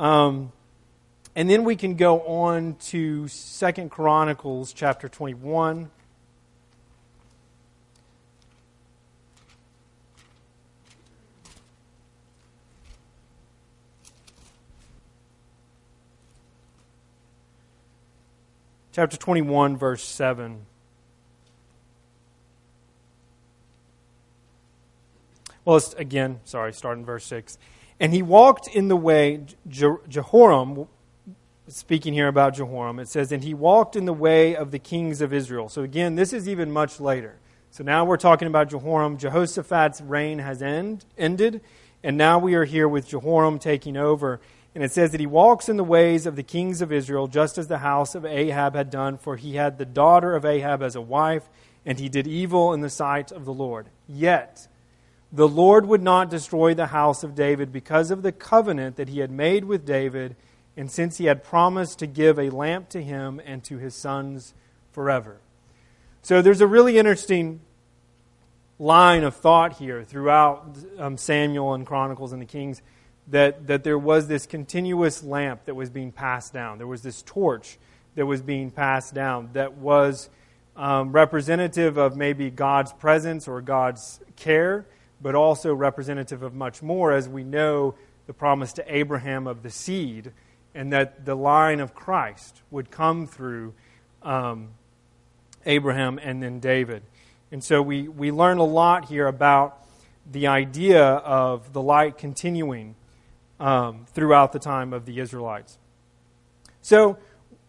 Um, 0.00 0.50
and 1.36 1.48
then 1.48 1.62
we 1.62 1.76
can 1.76 1.94
go 1.94 2.20
on 2.22 2.74
to 2.86 3.28
Second 3.28 3.90
Chronicles 3.90 4.72
chapter 4.72 5.08
21. 5.08 5.90
Chapter 18.94 19.16
21, 19.16 19.76
verse 19.76 20.04
7. 20.04 20.66
Well, 25.64 25.82
again, 25.96 26.38
sorry, 26.44 26.72
start 26.72 26.98
in 26.98 27.04
verse 27.04 27.24
6. 27.24 27.58
And 27.98 28.14
he 28.14 28.22
walked 28.22 28.68
in 28.68 28.86
the 28.86 28.96
way, 28.96 29.46
Je- 29.66 29.96
Jehoram, 30.08 30.86
speaking 31.66 32.14
here 32.14 32.28
about 32.28 32.54
Jehoram, 32.54 33.00
it 33.00 33.08
says, 33.08 33.32
and 33.32 33.42
he 33.42 33.52
walked 33.52 33.96
in 33.96 34.04
the 34.04 34.12
way 34.12 34.54
of 34.54 34.70
the 34.70 34.78
kings 34.78 35.20
of 35.20 35.32
Israel. 35.32 35.68
So 35.68 35.82
again, 35.82 36.14
this 36.14 36.32
is 36.32 36.48
even 36.48 36.70
much 36.70 37.00
later. 37.00 37.34
So 37.72 37.82
now 37.82 38.04
we're 38.04 38.16
talking 38.16 38.46
about 38.46 38.70
Jehoram. 38.70 39.16
Jehoshaphat's 39.16 40.02
reign 40.02 40.38
has 40.38 40.62
end, 40.62 41.04
ended, 41.18 41.62
and 42.04 42.16
now 42.16 42.38
we 42.38 42.54
are 42.54 42.64
here 42.64 42.86
with 42.86 43.08
Jehoram 43.08 43.58
taking 43.58 43.96
over. 43.96 44.40
And 44.74 44.82
it 44.82 44.92
says 44.92 45.12
that 45.12 45.20
he 45.20 45.26
walks 45.26 45.68
in 45.68 45.76
the 45.76 45.84
ways 45.84 46.26
of 46.26 46.34
the 46.34 46.42
kings 46.42 46.82
of 46.82 46.90
Israel, 46.90 47.28
just 47.28 47.58
as 47.58 47.68
the 47.68 47.78
house 47.78 48.14
of 48.14 48.24
Ahab 48.24 48.74
had 48.74 48.90
done, 48.90 49.18
for 49.18 49.36
he 49.36 49.54
had 49.54 49.78
the 49.78 49.84
daughter 49.84 50.34
of 50.34 50.44
Ahab 50.44 50.82
as 50.82 50.96
a 50.96 51.00
wife, 51.00 51.48
and 51.86 52.00
he 52.00 52.08
did 52.08 52.26
evil 52.26 52.72
in 52.72 52.80
the 52.80 52.90
sight 52.90 53.30
of 53.30 53.44
the 53.44 53.52
Lord. 53.52 53.86
Yet, 54.08 54.66
the 55.32 55.48
Lord 55.48 55.86
would 55.86 56.02
not 56.02 56.28
destroy 56.28 56.74
the 56.74 56.88
house 56.88 57.22
of 57.22 57.34
David 57.34 57.72
because 57.72 58.10
of 58.10 58.22
the 58.22 58.32
covenant 58.32 58.96
that 58.96 59.08
he 59.08 59.20
had 59.20 59.30
made 59.30 59.64
with 59.64 59.86
David, 59.86 60.34
and 60.76 60.90
since 60.90 61.18
he 61.18 61.26
had 61.26 61.44
promised 61.44 62.00
to 62.00 62.06
give 62.06 62.38
a 62.38 62.50
lamp 62.50 62.88
to 62.90 63.02
him 63.02 63.40
and 63.44 63.62
to 63.64 63.78
his 63.78 63.94
sons 63.94 64.54
forever. 64.92 65.38
So 66.22 66.42
there's 66.42 66.60
a 66.60 66.66
really 66.66 66.98
interesting 66.98 67.60
line 68.78 69.22
of 69.22 69.36
thought 69.36 69.74
here 69.74 70.02
throughout 70.02 70.78
um, 70.98 71.16
Samuel 71.16 71.74
and 71.74 71.86
Chronicles 71.86 72.32
and 72.32 72.42
the 72.42 72.46
Kings 72.46 72.82
that, 73.28 73.66
that 73.66 73.84
there 73.84 73.98
was 73.98 74.28
this 74.28 74.46
continuous 74.46 75.22
lamp 75.22 75.64
that 75.64 75.74
was 75.74 75.90
being 75.90 76.12
passed 76.12 76.52
down. 76.52 76.78
There 76.78 76.86
was 76.86 77.02
this 77.02 77.22
torch 77.22 77.78
that 78.14 78.26
was 78.26 78.42
being 78.42 78.70
passed 78.70 79.14
down 79.14 79.50
that 79.54 79.74
was 79.74 80.28
um, 80.76 81.12
representative 81.12 81.96
of 81.96 82.16
maybe 82.16 82.50
God's 82.50 82.92
presence 82.92 83.48
or 83.48 83.60
God's 83.60 84.20
care 84.36 84.86
but 85.24 85.34
also 85.34 85.74
representative 85.74 86.42
of 86.42 86.52
much 86.52 86.82
more, 86.82 87.10
as 87.10 87.26
we 87.26 87.42
know 87.42 87.94
the 88.26 88.32
promise 88.34 88.74
to 88.74 88.94
Abraham 88.94 89.46
of 89.46 89.62
the 89.62 89.70
seed, 89.70 90.32
and 90.74 90.92
that 90.92 91.24
the 91.24 91.34
line 91.34 91.80
of 91.80 91.94
Christ 91.94 92.60
would 92.70 92.90
come 92.90 93.26
through 93.26 93.72
um, 94.22 94.68
Abraham 95.64 96.18
and 96.22 96.42
then 96.42 96.60
David. 96.60 97.02
And 97.50 97.64
so 97.64 97.80
we, 97.80 98.06
we 98.06 98.32
learn 98.32 98.58
a 98.58 98.64
lot 98.64 99.06
here 99.06 99.26
about 99.26 99.86
the 100.30 100.46
idea 100.46 101.02
of 101.02 101.72
the 101.72 101.80
light 101.80 102.18
continuing 102.18 102.94
um, 103.64 104.04
throughout 104.12 104.52
the 104.52 104.58
time 104.58 104.92
of 104.92 105.06
the 105.06 105.18
Israelites. 105.18 105.78
So, 106.82 107.16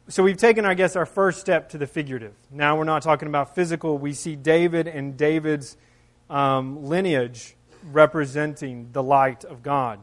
so 0.10 0.24
we've 0.24 0.36
taken, 0.36 0.66
I 0.66 0.74
guess, 0.74 0.98
our 0.98 1.06
first 1.06 1.40
step 1.40 1.70
to 1.70 1.78
the 1.78 1.88
figurative. 1.88 2.34
Now 2.52 2.78
we're 2.78 2.84
not 2.84 3.02
talking 3.02 3.30
about 3.30 3.56
physical. 3.56 3.98
We 3.98 4.12
see 4.12 4.36
David 4.36 4.90
and 4.90 5.16
David's 5.16 5.78
um, 6.30 6.86
lineage 6.86 7.56
representing 7.94 8.90
the 8.92 9.02
light 9.02 9.46
of 9.46 9.64
God. 9.64 10.02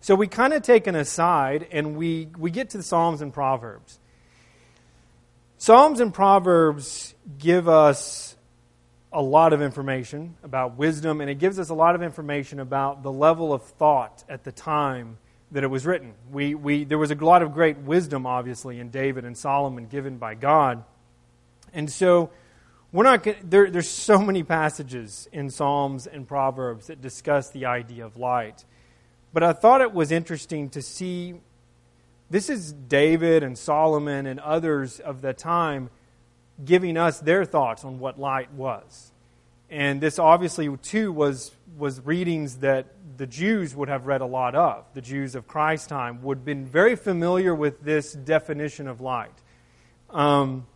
So 0.00 0.14
we 0.14 0.26
kind 0.26 0.54
of 0.54 0.62
take 0.62 0.86
an 0.86 0.94
aside 0.94 1.68
and 1.70 1.94
we, 1.94 2.28
we 2.38 2.50
get 2.50 2.70
to 2.70 2.78
the 2.78 2.82
Psalms 2.82 3.20
and 3.20 3.30
Proverbs. 3.30 3.98
Psalms 5.58 6.00
and 6.00 6.14
Proverbs 6.14 7.14
give 7.38 7.68
us 7.68 8.36
a 9.12 9.22
lot 9.22 9.52
of 9.52 9.60
information 9.60 10.36
about 10.42 10.76
wisdom, 10.76 11.20
and 11.20 11.28
it 11.28 11.38
gives 11.38 11.58
us 11.58 11.68
a 11.68 11.74
lot 11.74 11.94
of 11.94 12.02
information 12.02 12.60
about 12.60 13.02
the 13.02 13.12
level 13.12 13.52
of 13.52 13.62
thought 13.62 14.24
at 14.28 14.44
the 14.44 14.52
time 14.52 15.18
that 15.50 15.62
it 15.62 15.66
was 15.68 15.84
written. 15.84 16.14
We, 16.30 16.54
we, 16.54 16.84
there 16.84 16.98
was 16.98 17.10
a 17.10 17.14
lot 17.14 17.42
of 17.42 17.52
great 17.52 17.76
wisdom, 17.78 18.26
obviously, 18.26 18.80
in 18.80 18.88
David 18.88 19.24
and 19.24 19.36
Solomon 19.36 19.86
given 19.86 20.16
by 20.16 20.34
God. 20.34 20.82
And 21.74 21.90
so 21.90 22.30
we're 22.90 23.04
not 23.04 23.26
there, 23.44 23.70
there's 23.70 23.88
so 23.88 24.18
many 24.18 24.42
passages 24.42 25.28
in 25.30 25.50
Psalms 25.50 26.06
and 26.06 26.26
Proverbs 26.26 26.86
that 26.86 27.02
discuss 27.02 27.50
the 27.50 27.66
idea 27.66 28.04
of 28.04 28.16
light. 28.16 28.64
But 29.32 29.42
I 29.42 29.52
thought 29.52 29.80
it 29.80 29.92
was 29.92 30.10
interesting 30.10 30.70
to 30.70 30.82
see 30.82 31.34
this 32.30 32.48
is 32.48 32.72
David 32.72 33.42
and 33.42 33.58
Solomon 33.58 34.26
and 34.26 34.40
others 34.40 35.00
of 35.00 35.20
the 35.20 35.34
time 35.34 35.90
giving 36.64 36.96
us 36.96 37.20
their 37.20 37.44
thoughts 37.44 37.84
on 37.84 37.98
what 37.98 38.18
light 38.18 38.52
was. 38.52 39.12
And 39.70 40.00
this 40.00 40.18
obviously, 40.18 40.74
too, 40.76 41.12
was, 41.12 41.50
was 41.78 42.00
readings 42.00 42.56
that 42.56 42.86
the 43.16 43.26
Jews 43.26 43.74
would 43.74 43.88
have 43.88 44.06
read 44.06 44.20
a 44.20 44.26
lot 44.26 44.54
of. 44.54 44.84
The 44.94 45.00
Jews 45.00 45.34
of 45.34 45.46
Christ's 45.46 45.86
time 45.86 46.22
would 46.22 46.38
have 46.38 46.44
been 46.44 46.66
very 46.66 46.96
familiar 46.96 47.54
with 47.54 47.82
this 47.82 48.12
definition 48.12 48.86
of 48.86 49.00
light. 49.00 49.32
Um, 50.10 50.66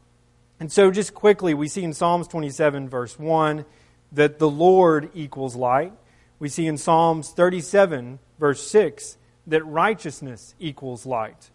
and 0.58 0.72
so, 0.72 0.90
just 0.90 1.12
quickly, 1.12 1.52
we 1.52 1.68
see 1.68 1.84
in 1.84 1.92
Psalms 1.92 2.26
27, 2.28 2.88
verse 2.88 3.18
1, 3.18 3.66
that 4.12 4.38
the 4.38 4.48
Lord 4.48 5.10
equals 5.12 5.54
light. 5.54 5.92
We 6.38 6.48
see 6.48 6.66
in 6.66 6.78
Psalms 6.78 7.30
37, 7.30 8.18
verse 8.38 8.66
6, 8.66 9.18
that 9.46 9.64
righteousness 9.66 10.54
equals 10.58 11.04
light. 11.04 11.50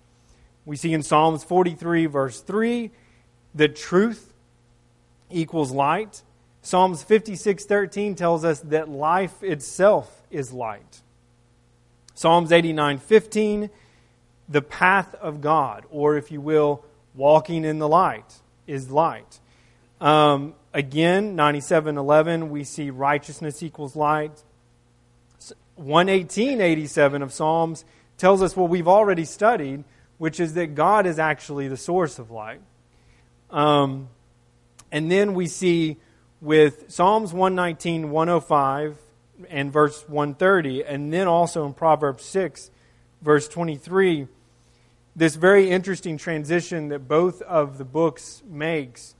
We 0.65 0.75
see 0.75 0.93
in 0.93 1.01
Psalms 1.01 1.43
43, 1.43 2.05
verse 2.05 2.41
3, 2.41 2.91
that 3.55 3.75
truth 3.75 4.33
equals 5.29 5.71
light. 5.71 6.21
Psalms 6.61 7.03
56:13 7.03 8.15
tells 8.15 8.45
us 8.45 8.59
that 8.61 8.89
life 8.89 9.43
itself 9.43 10.21
is 10.29 10.51
light. 10.53 11.01
Psalms 12.13 12.51
89:15 12.51 13.69
the 14.51 14.61
path 14.61 15.15
of 15.15 15.41
God, 15.41 15.85
or 15.89 16.17
if 16.17 16.31
you 16.31 16.41
will, 16.41 16.83
walking 17.15 17.63
in 17.63 17.79
the 17.79 17.87
light 17.87 18.41
is 18.67 18.91
light. 18.91 19.39
Um, 20.01 20.55
again, 20.73 21.35
97.11, 21.35 22.49
we 22.49 22.63
see 22.63 22.89
righteousness 22.89 23.63
equals 23.63 23.95
light. 23.95 24.43
118.87 25.79 27.23
of 27.23 27.31
Psalms 27.31 27.85
tells 28.17 28.41
us 28.41 28.55
what 28.55 28.69
we've 28.69 28.87
already 28.87 29.25
studied, 29.25 29.83
which 30.17 30.39
is 30.39 30.53
that 30.55 30.75
God 30.75 31.05
is 31.05 31.17
actually 31.17 31.67
the 31.67 31.77
source 31.77 32.19
of 32.19 32.29
light. 32.29 32.61
Um, 33.51 34.07
and 34.91 35.11
then 35.11 35.33
we 35.33 35.47
see 35.47 35.97
with 36.39 36.91
Psalms 36.91 37.33
119, 37.33 38.09
105, 38.09 38.97
and 39.49 39.71
verse 39.71 40.07
130, 40.07 40.83
and 40.83 41.13
then 41.13 41.27
also 41.27 41.65
in 41.65 41.73
Proverbs 41.73 42.23
6, 42.25 42.71
verse 43.21 43.47
23 43.47 44.27
this 45.15 45.35
very 45.35 45.69
interesting 45.69 46.17
transition 46.17 46.89
that 46.89 47.07
both 47.07 47.41
of 47.41 47.77
the 47.77 47.85
books 47.85 48.41
makes 48.47 49.15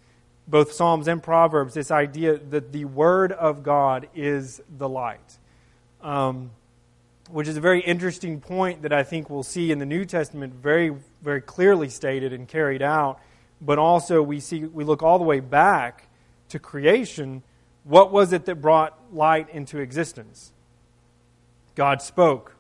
both 0.47 0.71
psalms 0.71 1.07
and 1.07 1.21
proverbs 1.21 1.73
this 1.73 1.91
idea 1.91 2.37
that 2.37 2.71
the 2.71 2.85
word 2.85 3.31
of 3.31 3.63
god 3.63 4.07
is 4.15 4.61
the 4.77 4.89
light. 4.89 5.37
Um, 6.01 6.51
which 7.29 7.47
is 7.47 7.55
a 7.55 7.61
very 7.61 7.81
interesting 7.81 8.41
point 8.41 8.81
that 8.81 8.91
i 8.91 9.03
think 9.03 9.29
we'll 9.29 9.43
see 9.43 9.71
in 9.71 9.79
the 9.79 9.85
new 9.85 10.03
testament 10.03 10.53
very 10.53 10.95
very 11.21 11.41
clearly 11.41 11.87
stated 11.87 12.33
and 12.33 12.47
carried 12.47 12.81
out 12.81 13.19
but 13.61 13.77
also 13.77 14.21
we 14.21 14.39
see 14.39 14.65
we 14.65 14.83
look 14.83 15.03
all 15.03 15.17
the 15.17 15.25
way 15.25 15.39
back 15.39 16.07
to 16.49 16.59
creation 16.59 17.43
what 17.83 18.11
was 18.11 18.33
it 18.33 18.45
that 18.45 18.55
brought 18.55 18.97
light 19.13 19.49
into 19.49 19.79
existence 19.79 20.51
god 21.75 22.01
spoke 22.01 22.55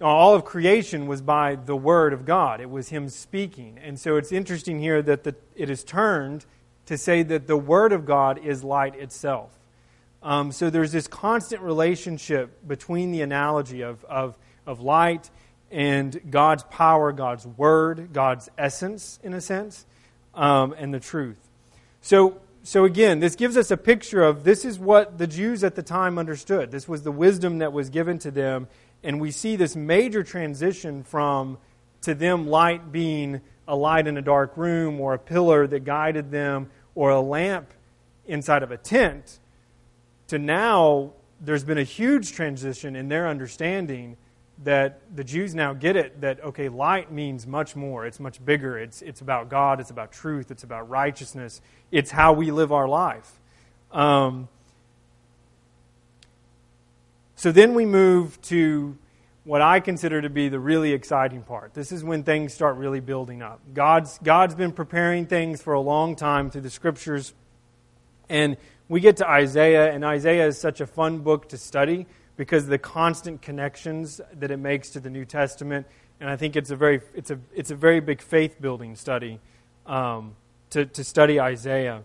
all 0.00 0.34
of 0.34 0.44
creation 0.44 1.06
was 1.06 1.20
by 1.20 1.56
the 1.56 1.76
Word 1.76 2.12
of 2.12 2.24
God. 2.24 2.60
It 2.60 2.70
was 2.70 2.88
Him 2.88 3.08
speaking. 3.08 3.78
And 3.82 3.98
so 3.98 4.16
it's 4.16 4.30
interesting 4.30 4.78
here 4.78 5.02
that 5.02 5.24
the, 5.24 5.34
it 5.56 5.70
is 5.70 5.82
turned 5.82 6.46
to 6.86 6.96
say 6.96 7.22
that 7.24 7.46
the 7.46 7.56
Word 7.56 7.92
of 7.92 8.06
God 8.06 8.38
is 8.38 8.62
light 8.62 8.94
itself. 8.94 9.50
Um, 10.22 10.52
so 10.52 10.70
there's 10.70 10.92
this 10.92 11.08
constant 11.08 11.62
relationship 11.62 12.66
between 12.66 13.12
the 13.12 13.22
analogy 13.22 13.82
of, 13.82 14.04
of, 14.04 14.36
of 14.66 14.80
light 14.80 15.30
and 15.70 16.20
God's 16.30 16.62
power, 16.64 17.12
God's 17.12 17.46
Word, 17.46 18.12
God's 18.12 18.48
essence, 18.56 19.18
in 19.22 19.34
a 19.34 19.40
sense, 19.40 19.84
um, 20.34 20.74
and 20.78 20.92
the 20.92 21.00
truth. 21.00 21.38
So, 22.00 22.40
so 22.62 22.84
again, 22.84 23.20
this 23.20 23.36
gives 23.36 23.56
us 23.56 23.70
a 23.70 23.76
picture 23.76 24.22
of 24.22 24.44
this 24.44 24.64
is 24.64 24.78
what 24.78 25.18
the 25.18 25.26
Jews 25.26 25.64
at 25.64 25.74
the 25.74 25.82
time 25.82 26.18
understood. 26.18 26.70
This 26.70 26.88
was 26.88 27.02
the 27.02 27.12
wisdom 27.12 27.58
that 27.58 27.72
was 27.72 27.90
given 27.90 28.18
to 28.20 28.30
them, 28.30 28.68
and 29.02 29.20
we 29.20 29.30
see 29.30 29.56
this 29.56 29.74
major 29.74 30.22
transition 30.22 31.02
from 31.02 31.58
to 32.02 32.14
them 32.14 32.46
light 32.46 32.92
being 32.92 33.40
a 33.66 33.76
light 33.76 34.06
in 34.06 34.16
a 34.16 34.22
dark 34.22 34.56
room 34.56 35.00
or 35.00 35.14
a 35.14 35.18
pillar 35.18 35.66
that 35.66 35.84
guided 35.84 36.30
them 36.30 36.70
or 36.94 37.10
a 37.10 37.20
lamp 37.20 37.70
inside 38.26 38.62
of 38.62 38.70
a 38.70 38.76
tent 38.76 39.38
to 40.28 40.38
now 40.38 41.12
there's 41.40 41.64
been 41.64 41.78
a 41.78 41.84
huge 41.84 42.32
transition 42.32 42.96
in 42.96 43.08
their 43.08 43.28
understanding 43.28 44.16
that 44.64 45.00
the 45.14 45.22
Jews 45.22 45.54
now 45.54 45.72
get 45.72 45.96
it 45.96 46.20
that, 46.20 46.42
okay, 46.42 46.68
light 46.68 47.12
means 47.12 47.46
much 47.46 47.76
more. 47.76 48.06
It's 48.06 48.18
much 48.18 48.44
bigger. 48.44 48.78
It's, 48.78 49.02
it's 49.02 49.20
about 49.20 49.48
God. 49.48 49.80
It's 49.80 49.90
about 49.90 50.10
truth. 50.10 50.50
It's 50.50 50.64
about 50.64 50.88
righteousness. 50.88 51.60
It's 51.92 52.10
how 52.10 52.32
we 52.32 52.50
live 52.50 52.72
our 52.72 52.88
life. 52.88 53.30
Um, 53.92 54.48
so 57.36 57.52
then 57.52 57.74
we 57.74 57.86
move 57.86 58.40
to 58.42 58.98
what 59.44 59.62
I 59.62 59.80
consider 59.80 60.20
to 60.20 60.28
be 60.28 60.48
the 60.48 60.58
really 60.58 60.92
exciting 60.92 61.42
part. 61.42 61.72
This 61.72 61.92
is 61.92 62.02
when 62.02 62.24
things 62.24 62.52
start 62.52 62.76
really 62.76 63.00
building 63.00 63.42
up. 63.42 63.60
God's, 63.72 64.18
God's 64.18 64.54
been 64.54 64.72
preparing 64.72 65.26
things 65.26 65.62
for 65.62 65.72
a 65.72 65.80
long 65.80 66.16
time 66.16 66.50
through 66.50 66.62
the 66.62 66.70
scriptures. 66.70 67.32
And 68.28 68.56
we 68.88 69.00
get 69.00 69.18
to 69.18 69.28
Isaiah, 69.28 69.92
and 69.92 70.04
Isaiah 70.04 70.48
is 70.48 70.58
such 70.58 70.80
a 70.80 70.86
fun 70.86 71.18
book 71.20 71.48
to 71.50 71.58
study 71.58 72.06
because 72.38 72.68
the 72.68 72.78
constant 72.78 73.42
connections 73.42 74.20
that 74.32 74.50
it 74.52 74.58
makes 74.58 74.90
to 74.90 75.00
the 75.00 75.10
New 75.10 75.24
Testament. 75.24 75.86
And 76.20 76.30
I 76.30 76.36
think 76.36 76.54
it's 76.54 76.70
a 76.70 76.76
very, 76.76 77.00
it's 77.12 77.32
a, 77.32 77.38
it's 77.52 77.72
a 77.72 77.74
very 77.74 78.00
big 78.00 78.22
faith 78.22 78.60
building 78.60 78.94
study 78.94 79.40
um, 79.86 80.36
to, 80.70 80.86
to 80.86 81.02
study 81.02 81.40
Isaiah. 81.40 82.04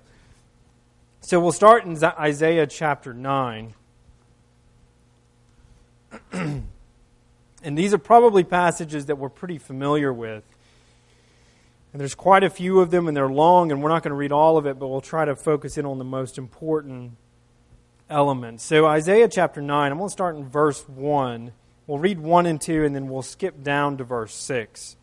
So 1.22 1.40
we'll 1.40 1.52
start 1.52 1.86
in 1.86 2.04
Isaiah 2.04 2.66
chapter 2.66 3.14
9. 3.14 3.76
and 6.32 6.64
these 7.64 7.94
are 7.94 8.00
probably 8.00 8.44
passages 8.44 9.06
that 9.06 9.20
we're 9.20 9.30
pretty 9.30 9.60
familiar 9.60 10.12
with. 10.12 10.44
And 11.94 12.00
there's 12.00 12.16
quite 12.16 12.44
a 12.44 12.50
few 12.50 12.80
of 12.80 12.90
them, 12.90 13.08
and 13.08 13.16
they're 13.16 13.30
long, 13.30 13.72
and 13.72 13.84
we're 13.84 13.90
not 13.90 14.02
going 14.02 14.10
to 14.10 14.16
read 14.16 14.32
all 14.32 14.58
of 14.58 14.66
it, 14.66 14.80
but 14.80 14.88
we'll 14.88 15.00
try 15.00 15.26
to 15.26 15.36
focus 15.36 15.78
in 15.78 15.86
on 15.86 16.00
the 16.00 16.04
most 16.04 16.40
important 16.40 17.12
elements. 18.14 18.64
So, 18.64 18.86
Isaiah 18.86 19.28
chapter 19.28 19.62
9, 19.62 19.92
I'm 19.92 19.98
going 19.98 20.08
to 20.08 20.14
start 20.14 20.36
in 20.36 20.48
verse 20.48 20.88
1. 20.88 21.52
We'll 21.88 21.98
read 21.98 22.20
1 22.20 22.46
and 22.46 22.62
2, 22.62 22.86
and 22.86 22.96
then 22.96 23.10
we'll 23.10 23.24
skip 23.24 23.64
down 23.64 23.98
to 23.98 24.04
verse 24.04 24.34
6. 24.36 24.96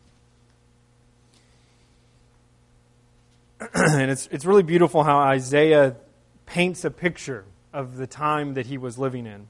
and 3.73 4.09
it's, 4.09 4.27
it's 4.31 4.45
really 4.45 4.63
beautiful 4.63 5.03
how 5.03 5.19
Isaiah 5.19 5.97
paints 6.45 6.83
a 6.85 6.89
picture 6.89 7.45
of 7.73 7.97
the 7.97 8.07
time 8.07 8.55
that 8.55 8.65
he 8.65 8.77
was 8.77 8.97
living 8.97 9.27
in. 9.27 9.47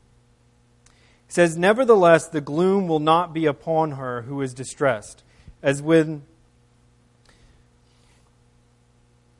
He 1.27 1.33
says, 1.33 1.55
Nevertheless, 1.55 2.27
the 2.27 2.41
gloom 2.41 2.87
will 2.87 2.99
not 2.99 3.33
be 3.33 3.45
upon 3.45 3.91
her 3.91 4.23
who 4.23 4.41
is 4.41 4.53
distressed, 4.53 5.23
as 5.63 5.81
when 5.81 6.23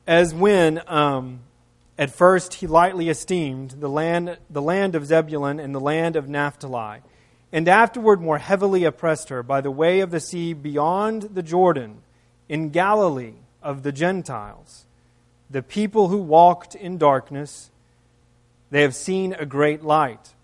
as 0.06 0.34
when 0.34 0.80
um, 0.88 1.40
at 2.02 2.10
first 2.10 2.54
he 2.54 2.66
lightly 2.66 3.08
esteemed 3.08 3.76
the 3.78 3.88
land, 3.88 4.36
the 4.50 4.60
land 4.60 4.96
of 4.96 5.06
Zebulun 5.06 5.60
and 5.60 5.72
the 5.72 5.78
land 5.78 6.16
of 6.16 6.28
Naphtali, 6.28 6.98
and 7.52 7.68
afterward 7.68 8.20
more 8.20 8.38
heavily 8.38 8.82
oppressed 8.82 9.28
her 9.28 9.44
by 9.44 9.60
the 9.60 9.70
way 9.70 10.00
of 10.00 10.10
the 10.10 10.18
sea 10.18 10.52
beyond 10.52 11.22
the 11.22 11.44
Jordan, 11.44 12.02
in 12.48 12.70
Galilee 12.70 13.34
of 13.62 13.84
the 13.84 13.92
Gentiles. 13.92 14.84
The 15.48 15.62
people 15.62 16.08
who 16.08 16.16
walked 16.16 16.74
in 16.74 16.98
darkness, 16.98 17.70
they 18.72 18.82
have 18.82 18.96
seen 18.96 19.32
a 19.34 19.46
great 19.46 19.84
light. 19.84 20.34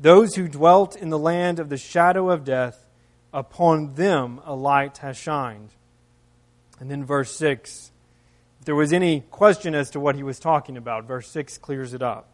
Those 0.00 0.36
who 0.36 0.48
dwelt 0.48 0.96
in 0.96 1.10
the 1.10 1.18
land 1.18 1.58
of 1.58 1.68
the 1.68 1.76
shadow 1.76 2.30
of 2.30 2.46
death, 2.46 2.86
upon 3.30 3.92
them 3.96 4.40
a 4.46 4.54
light 4.54 4.96
has 4.98 5.18
shined. 5.18 5.68
And 6.80 6.90
then 6.90 7.04
verse 7.04 7.36
6 7.36 7.90
if 7.90 7.93
there 8.64 8.74
was 8.74 8.92
any 8.92 9.20
question 9.30 9.74
as 9.74 9.90
to 9.90 10.00
what 10.00 10.16
he 10.16 10.22
was 10.22 10.38
talking 10.38 10.76
about, 10.76 11.04
verse 11.04 11.28
6 11.28 11.58
clears 11.58 11.92
it 11.94 12.02
up. 12.02 12.28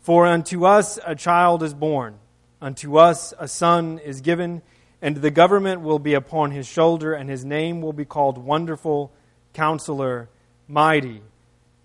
For 0.00 0.26
unto 0.26 0.66
us 0.66 0.98
a 1.06 1.14
child 1.14 1.62
is 1.62 1.72
born, 1.72 2.18
unto 2.60 2.98
us 2.98 3.32
a 3.38 3.48
son 3.48 3.98
is 3.98 4.20
given, 4.20 4.62
and 5.00 5.16
the 5.16 5.30
government 5.30 5.80
will 5.80 5.98
be 5.98 6.14
upon 6.14 6.50
his 6.50 6.66
shoulder, 6.66 7.14
and 7.14 7.30
his 7.30 7.44
name 7.44 7.80
will 7.80 7.92
be 7.92 8.04
called 8.04 8.36
Wonderful, 8.36 9.12
Counselor, 9.54 10.28
Mighty, 10.68 11.22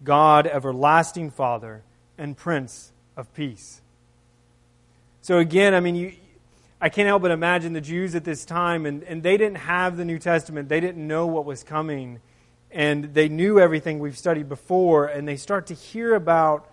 God, 0.03 0.47
Everlasting 0.47 1.31
Father, 1.31 1.83
and 2.17 2.35
Prince 2.35 2.91
of 3.15 3.33
Peace. 3.33 3.81
So 5.21 5.37
again, 5.37 5.73
I 5.73 5.79
mean, 5.79 5.95
you, 5.95 6.13
I 6.81 6.89
can't 6.89 7.07
help 7.07 7.21
but 7.21 7.31
imagine 7.31 7.73
the 7.73 7.81
Jews 7.81 8.15
at 8.15 8.23
this 8.23 8.43
time, 8.43 8.85
and, 8.85 9.03
and 9.03 9.23
they 9.23 9.37
didn't 9.37 9.57
have 9.57 9.95
the 9.95 10.05
New 10.05 10.19
Testament. 10.19 10.67
They 10.69 10.79
didn't 10.79 11.05
know 11.05 11.27
what 11.27 11.45
was 11.45 11.63
coming 11.63 12.19
and 12.71 13.13
they 13.13 13.29
knew 13.29 13.59
everything 13.59 13.99
we've 13.99 14.17
studied 14.17 14.47
before, 14.47 15.05
and 15.05 15.27
they 15.27 15.37
start 15.37 15.67
to 15.67 15.73
hear 15.73 16.13
about 16.13 16.69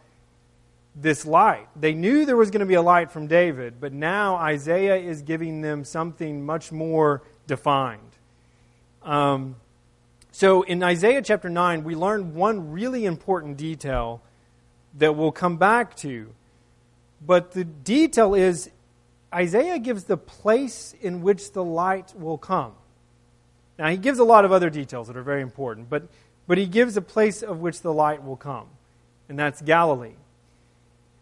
this 0.95 1.27
light. 1.27 1.69
They 1.77 1.93
knew 1.93 2.25
there 2.25 2.37
was 2.37 2.51
going 2.51 2.61
to 2.61 2.67
be 2.67 2.75
a 2.75 2.83
light 2.83 3.11
from 3.11 3.27
David, 3.27 3.81
but 3.81 3.93
now 3.93 4.37
Isaiah 4.37 4.97
is 4.97 5.23
giving 5.23 5.61
them 5.61 5.85
something 5.85 6.45
much 6.45 6.73
more 6.73 7.23
defined. 7.47 8.01
Um, 9.03 9.57
so 10.33 10.63
in 10.63 10.83
Isaiah 10.83 11.23
chapter 11.23 11.49
9, 11.49 11.85
we 11.85 11.95
learn 11.95 12.35
one 12.35 12.73
really 12.73 13.05
important 13.05 13.57
detail 13.57 14.21
that 14.99 15.17
we'll 15.17 15.33
come 15.33 15.57
back 15.57 15.97
to. 15.99 16.33
But 17.25 17.53
the 17.53 17.65
detail 17.65 18.35
is 18.35 18.71
Isaiah 19.35 19.79
gives 19.79 20.05
the 20.05 20.17
place 20.17 20.95
in 21.01 21.23
which 21.23 21.53
the 21.53 21.65
light 21.65 22.15
will 22.17 22.39
come. 22.39 22.73
Now, 23.79 23.89
he 23.89 23.97
gives 23.97 24.19
a 24.19 24.25
lot 24.25 24.45
of 24.45 24.53
other 24.53 24.71
details 24.71 25.09
that 25.09 25.17
are 25.17 25.23
very 25.23 25.43
important, 25.43 25.91
but, 25.91 26.05
but 26.47 26.57
he 26.57 26.67
gives 26.67 26.97
a 26.97 27.03
place 27.03 27.43
of 27.43 27.61
which 27.61 27.83
the 27.83 27.93
light 27.93 28.25
will 28.25 28.37
come, 28.37 28.69
and 29.29 29.39
that's 29.39 29.61
Galilee. 29.61 30.15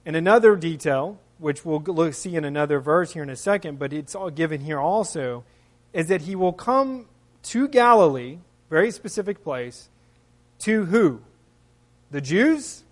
And 0.07 0.15
another 0.15 0.55
detail, 0.55 1.19
which 1.39 1.65
we'll 1.65 2.13
see 2.13 2.37
in 2.37 2.45
another 2.45 2.79
verse 2.79 3.13
here 3.13 3.25
in 3.25 3.31
a 3.31 3.37
second, 3.37 3.79
but 3.79 3.93
it's 3.93 4.15
all 4.15 4.31
given 4.31 4.61
here 4.61 4.79
also, 4.79 5.45
is 5.93 6.07
that 6.09 6.23
he 6.23 6.37
will 6.37 6.53
come 6.53 7.07
to 7.45 7.67
Galilee, 7.67 8.39
very 8.71 8.93
specific 8.93 9.43
place, 9.43 9.89
to 10.61 10.85
who? 10.85 11.23
The 12.13 12.21
Jews? 12.21 12.85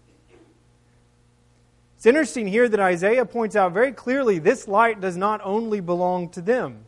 It's 1.96 2.07
interesting 2.07 2.48
here 2.48 2.68
that 2.68 2.81
Isaiah 2.81 3.25
points 3.25 3.55
out 3.55 3.72
very 3.72 3.92
clearly 3.92 4.40
this 4.40 4.66
light 4.66 5.01
does 5.01 5.16
not 5.16 5.40
only 5.44 5.79
belong 5.79 6.31
to 6.31 6.40
them, 6.40 6.87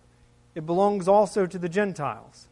it 0.56 0.66
belongs 0.66 1.06
also 1.06 1.46
to 1.46 1.58
the 1.58 1.68
Gentiles 1.68 2.48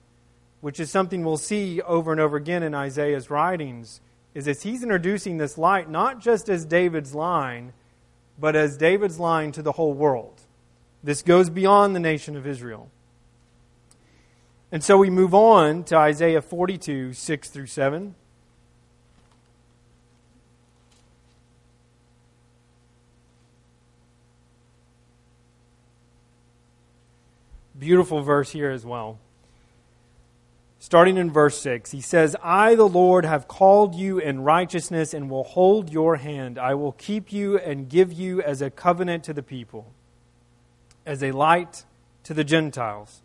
which 0.63 0.79
is 0.79 0.91
something 0.91 1.25
we'll 1.25 1.37
see 1.37 1.83
over 1.83 2.13
and 2.13 2.21
over 2.21 2.37
again 2.37 2.63
in 2.63 2.73
Isaiah's 2.73 3.29
writings, 3.29 4.01
is 4.33 4.45
that 4.45 4.63
he's 4.63 4.85
introducing 4.85 5.37
this 5.37 5.59
light 5.59 5.91
not 5.91 6.21
just 6.21 6.49
as 6.49 6.65
David's 6.65 7.15
line, 7.17 7.73
but 8.39 8.55
as 8.55 8.77
David's 8.77 9.19
line 9.19 9.51
to 9.53 9.61
the 9.61 9.73
whole 9.73 9.93
world. 9.93 10.41
This 11.03 11.21
goes 11.21 11.51
beyond 11.51 11.97
the 11.97 12.01
nation 12.01 12.37
of 12.37 12.47
Israel. 12.47 12.89
And 14.71 14.85
so 14.85 14.97
we 14.97 15.11
move 15.11 15.35
on 15.35 15.83
to 15.85 15.97
Isaiah 15.97 16.41
42, 16.41 17.13
6 17.13 17.51
through 17.51 17.67
7. 17.67 18.15
Beautiful 27.77 28.23
verse 28.23 28.53
here 28.53 28.71
as 28.71 28.87
well 28.87 29.19
starting 30.83 31.17
in 31.17 31.31
verse 31.31 31.61
6, 31.61 31.93
he 31.93 32.01
says, 32.01 32.35
I, 32.43 32.75
the 32.75 32.89
Lord, 32.89 33.25
have 33.25 33.47
called 33.47 33.95
you 33.95 34.19
in 34.19 34.43
righteousness 34.43 35.15
and 35.15 35.31
will 35.31 35.45
hold 35.45 35.93
your 35.93 36.17
hand. 36.17 36.59
I 36.59 36.75
will 36.75 36.91
keep 36.91 37.33
you 37.33 37.57
and 37.57 37.89
give 37.89 38.13
you 38.13 38.43
as 38.43 38.61
a 38.61 38.69
covenant 38.69 39.23
to 39.25 39.33
the 39.33 39.45
people, 39.45 39.93
as 41.07 41.23
a 41.23 41.31
light 41.31 41.85
to 42.25 42.35
the 42.35 42.43
Gentiles, 42.43 43.23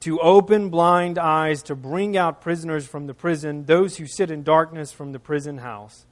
to 0.00 0.18
open 0.18 0.68
blind 0.68 1.16
eyes, 1.16 1.62
to 1.62 1.76
bring 1.76 2.16
out 2.16 2.40
prisoners 2.40 2.88
from 2.88 3.06
the 3.06 3.14
prison, 3.14 3.66
those 3.66 3.98
who 3.98 4.06
sit 4.08 4.28
in 4.28 4.42
darkness 4.42 4.90
from 4.90 5.12
the 5.12 5.20
prison 5.20 5.58
house. 5.58 6.06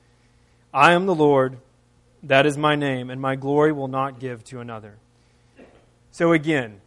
I 0.72 0.92
am 0.92 1.06
the 1.06 1.14
Lord, 1.14 1.58
that 2.22 2.46
is 2.46 2.56
my 2.56 2.76
name, 2.76 3.10
and 3.10 3.20
my 3.20 3.34
glory 3.34 3.72
will 3.72 3.88
not 3.88 4.20
give 4.20 4.44
to 4.44 4.60
another. 4.60 4.94
So 6.12 6.30
again, 6.30 6.80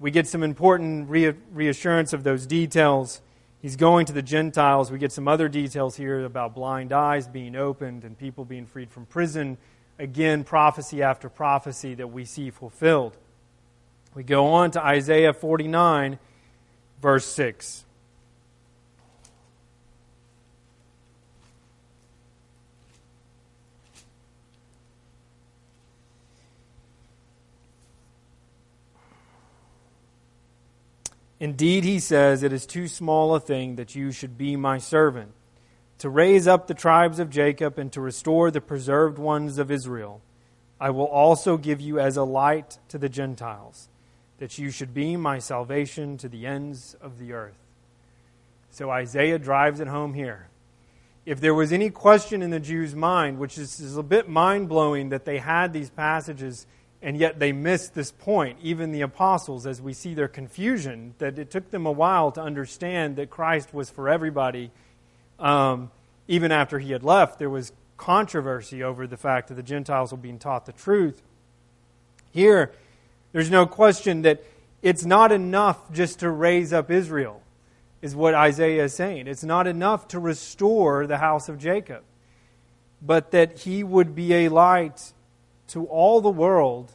we 0.00 0.10
get 0.10 0.26
some 0.26 0.42
important 0.42 1.08
reassurance 1.08 2.12
of 2.12 2.24
those 2.24 2.44
details 2.44 3.20
He's 3.62 3.76
going 3.76 4.06
to 4.06 4.12
the 4.12 4.22
Gentiles. 4.22 4.90
We 4.90 4.98
get 4.98 5.12
some 5.12 5.28
other 5.28 5.48
details 5.48 5.94
here 5.94 6.24
about 6.24 6.52
blind 6.52 6.92
eyes 6.92 7.28
being 7.28 7.54
opened 7.54 8.02
and 8.02 8.18
people 8.18 8.44
being 8.44 8.66
freed 8.66 8.90
from 8.90 9.06
prison. 9.06 9.56
Again, 10.00 10.42
prophecy 10.42 11.00
after 11.00 11.28
prophecy 11.28 11.94
that 11.94 12.08
we 12.08 12.24
see 12.24 12.50
fulfilled. 12.50 13.16
We 14.16 14.24
go 14.24 14.46
on 14.48 14.72
to 14.72 14.84
Isaiah 14.84 15.32
49, 15.32 16.18
verse 17.00 17.24
6. 17.24 17.84
Indeed, 31.42 31.82
he 31.82 31.98
says, 31.98 32.44
it 32.44 32.52
is 32.52 32.66
too 32.66 32.86
small 32.86 33.34
a 33.34 33.40
thing 33.40 33.74
that 33.74 33.96
you 33.96 34.12
should 34.12 34.38
be 34.38 34.54
my 34.54 34.78
servant, 34.78 35.32
to 35.98 36.08
raise 36.08 36.46
up 36.46 36.68
the 36.68 36.72
tribes 36.72 37.18
of 37.18 37.30
Jacob 37.30 37.80
and 37.80 37.90
to 37.94 38.00
restore 38.00 38.52
the 38.52 38.60
preserved 38.60 39.18
ones 39.18 39.58
of 39.58 39.68
Israel. 39.68 40.20
I 40.80 40.90
will 40.90 41.08
also 41.08 41.56
give 41.56 41.80
you 41.80 41.98
as 41.98 42.16
a 42.16 42.22
light 42.22 42.78
to 42.90 42.96
the 42.96 43.08
Gentiles, 43.08 43.88
that 44.38 44.56
you 44.56 44.70
should 44.70 44.94
be 44.94 45.16
my 45.16 45.40
salvation 45.40 46.16
to 46.18 46.28
the 46.28 46.46
ends 46.46 46.94
of 47.02 47.18
the 47.18 47.32
earth. 47.32 47.58
So 48.70 48.90
Isaiah 48.90 49.40
drives 49.40 49.80
it 49.80 49.88
home 49.88 50.14
here. 50.14 50.46
If 51.26 51.40
there 51.40 51.54
was 51.54 51.72
any 51.72 51.90
question 51.90 52.42
in 52.42 52.50
the 52.50 52.60
Jews' 52.60 52.94
mind, 52.94 53.40
which 53.40 53.58
is, 53.58 53.80
is 53.80 53.96
a 53.96 54.04
bit 54.04 54.28
mind 54.28 54.68
blowing 54.68 55.08
that 55.08 55.24
they 55.24 55.38
had 55.38 55.72
these 55.72 55.90
passages 55.90 56.68
and 57.02 57.16
yet 57.16 57.40
they 57.40 57.50
missed 57.50 57.94
this 57.94 58.12
point, 58.12 58.58
even 58.62 58.92
the 58.92 59.00
apostles, 59.00 59.66
as 59.66 59.82
we 59.82 59.92
see 59.92 60.14
their 60.14 60.28
confusion, 60.28 61.14
that 61.18 61.36
it 61.36 61.50
took 61.50 61.70
them 61.70 61.84
a 61.84 61.90
while 61.90 62.30
to 62.32 62.40
understand 62.40 63.16
that 63.16 63.28
Christ 63.28 63.74
was 63.74 63.90
for 63.90 64.08
everybody. 64.08 64.70
Um, 65.40 65.90
even 66.28 66.52
after 66.52 66.78
he 66.78 66.92
had 66.92 67.02
left, 67.02 67.40
there 67.40 67.50
was 67.50 67.72
controversy 67.96 68.84
over 68.84 69.08
the 69.08 69.16
fact 69.16 69.48
that 69.48 69.54
the 69.54 69.62
Gentiles 69.64 70.12
were 70.12 70.18
being 70.18 70.38
taught 70.38 70.64
the 70.64 70.72
truth. 70.72 71.20
Here, 72.30 72.72
there's 73.32 73.50
no 73.50 73.66
question 73.66 74.22
that 74.22 74.44
it's 74.80 75.04
not 75.04 75.32
enough 75.32 75.92
just 75.92 76.20
to 76.20 76.30
raise 76.30 76.72
up 76.72 76.88
Israel, 76.88 77.42
is 78.00 78.14
what 78.14 78.34
Isaiah 78.34 78.84
is 78.84 78.94
saying. 78.94 79.26
It's 79.26 79.44
not 79.44 79.66
enough 79.66 80.06
to 80.08 80.20
restore 80.20 81.08
the 81.08 81.18
house 81.18 81.48
of 81.48 81.58
Jacob, 81.58 82.04
but 83.00 83.32
that 83.32 83.58
he 83.60 83.82
would 83.82 84.14
be 84.14 84.34
a 84.34 84.48
light 84.48 85.12
to 85.72 85.86
all 85.86 86.20
the 86.20 86.30
world, 86.30 86.92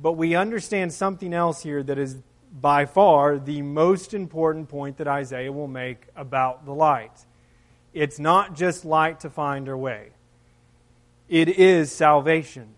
but 0.00 0.12
we 0.12 0.34
understand 0.34 0.92
something 0.92 1.32
else 1.32 1.62
here 1.62 1.82
that 1.82 1.98
is 1.98 2.22
by 2.60 2.86
far 2.86 3.38
the 3.38 3.62
most 3.62 4.14
important 4.14 4.68
point 4.68 4.96
that 4.98 5.08
Isaiah 5.08 5.52
will 5.52 5.68
make 5.68 6.06
about 6.14 6.64
the 6.64 6.72
light. 6.72 7.26
It's 7.92 8.18
not 8.18 8.54
just 8.54 8.84
light 8.84 9.20
to 9.20 9.30
find 9.30 9.68
our 9.68 9.76
way, 9.76 10.10
it 11.28 11.48
is 11.48 11.90
salvation. 11.92 12.74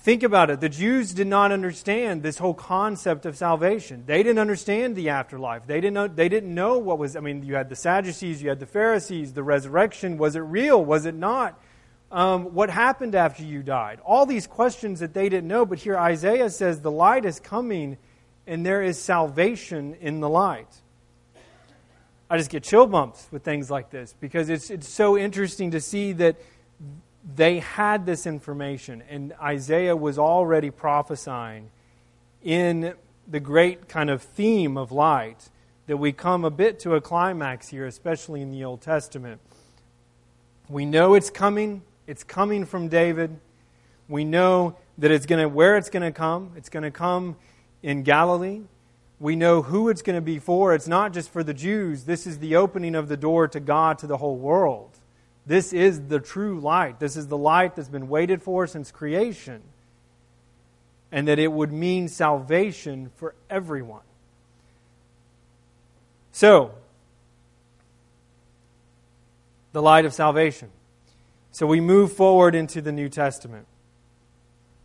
Think 0.00 0.22
about 0.22 0.48
it. 0.48 0.60
The 0.60 0.68
Jews 0.68 1.12
did 1.12 1.26
not 1.26 1.50
understand 1.50 2.22
this 2.22 2.38
whole 2.38 2.54
concept 2.54 3.26
of 3.26 3.36
salvation. 3.36 4.04
They 4.06 4.22
didn't 4.22 4.38
understand 4.38 4.94
the 4.94 5.08
afterlife. 5.08 5.66
They 5.66 5.80
didn't 5.80 5.94
know, 5.94 6.06
they 6.06 6.28
didn't 6.28 6.54
know 6.54 6.78
what 6.78 6.98
was, 6.98 7.16
I 7.16 7.20
mean, 7.20 7.42
you 7.42 7.56
had 7.56 7.68
the 7.68 7.76
Sadducees, 7.76 8.40
you 8.40 8.48
had 8.48 8.60
the 8.60 8.66
Pharisees, 8.66 9.32
the 9.32 9.42
resurrection. 9.42 10.16
Was 10.16 10.36
it 10.36 10.40
real? 10.40 10.82
Was 10.82 11.04
it 11.04 11.16
not? 11.16 11.60
Um, 12.10 12.54
what 12.54 12.70
happened 12.70 13.14
after 13.14 13.42
you 13.42 13.62
died? 13.62 14.00
All 14.04 14.24
these 14.24 14.46
questions 14.46 15.00
that 15.00 15.12
they 15.12 15.28
didn't 15.28 15.48
know, 15.48 15.66
but 15.66 15.78
here 15.78 15.96
Isaiah 15.96 16.50
says 16.50 16.80
the 16.80 16.90
light 16.90 17.24
is 17.24 17.38
coming 17.38 17.98
and 18.46 18.64
there 18.64 18.82
is 18.82 18.98
salvation 18.98 19.94
in 20.00 20.20
the 20.20 20.28
light. 20.28 20.68
I 22.30 22.38
just 22.38 22.50
get 22.50 22.62
chill 22.62 22.86
bumps 22.86 23.26
with 23.30 23.42
things 23.42 23.70
like 23.70 23.90
this 23.90 24.14
because 24.20 24.48
it's, 24.48 24.70
it's 24.70 24.88
so 24.88 25.16
interesting 25.16 25.70
to 25.72 25.80
see 25.80 26.12
that 26.12 26.36
they 27.34 27.58
had 27.58 28.06
this 28.06 28.26
information 28.26 29.02
and 29.08 29.34
Isaiah 29.42 29.96
was 29.96 30.18
already 30.18 30.70
prophesying 30.70 31.70
in 32.42 32.94
the 33.26 33.40
great 33.40 33.88
kind 33.88 34.08
of 34.08 34.22
theme 34.22 34.76
of 34.78 34.92
light 34.92 35.50
that 35.86 35.96
we 35.96 36.12
come 36.12 36.44
a 36.44 36.50
bit 36.50 36.78
to 36.80 36.94
a 36.94 37.00
climax 37.00 37.68
here, 37.68 37.86
especially 37.86 38.42
in 38.42 38.50
the 38.50 38.64
Old 38.64 38.80
Testament. 38.80 39.40
We 40.68 40.84
know 40.84 41.14
it's 41.14 41.30
coming. 41.30 41.82
It's 42.08 42.24
coming 42.24 42.64
from 42.64 42.88
David. 42.88 43.38
We 44.08 44.24
know 44.24 44.76
that 44.96 45.10
it's 45.10 45.26
going 45.26 45.42
to 45.42 45.48
where 45.48 45.76
it's 45.76 45.90
going 45.90 46.02
to 46.02 46.10
come. 46.10 46.52
It's 46.56 46.70
going 46.70 46.82
to 46.82 46.90
come 46.90 47.36
in 47.82 48.02
Galilee. 48.02 48.62
We 49.20 49.36
know 49.36 49.60
who 49.60 49.90
it's 49.90 50.00
going 50.00 50.16
to 50.16 50.22
be 50.22 50.38
for. 50.38 50.74
It's 50.74 50.88
not 50.88 51.12
just 51.12 51.30
for 51.30 51.44
the 51.44 51.52
Jews. 51.52 52.04
This 52.04 52.26
is 52.26 52.38
the 52.38 52.56
opening 52.56 52.94
of 52.94 53.08
the 53.08 53.16
door 53.18 53.46
to 53.48 53.60
God 53.60 53.98
to 53.98 54.06
the 54.06 54.16
whole 54.16 54.36
world. 54.36 54.88
This 55.44 55.74
is 55.74 56.08
the 56.08 56.18
true 56.18 56.58
light. 56.58 56.98
This 56.98 57.14
is 57.14 57.26
the 57.26 57.36
light 57.36 57.76
that's 57.76 57.90
been 57.90 58.08
waited 58.08 58.42
for 58.42 58.66
since 58.66 58.90
creation. 58.90 59.60
And 61.12 61.28
that 61.28 61.38
it 61.38 61.52
would 61.52 61.72
mean 61.72 62.08
salvation 62.08 63.10
for 63.16 63.34
everyone. 63.50 64.00
So, 66.32 66.70
the 69.72 69.82
light 69.82 70.06
of 70.06 70.14
salvation. 70.14 70.70
So 71.58 71.66
we 71.66 71.80
move 71.80 72.12
forward 72.12 72.54
into 72.54 72.80
the 72.80 72.92
New 72.92 73.08
Testament. 73.08 73.66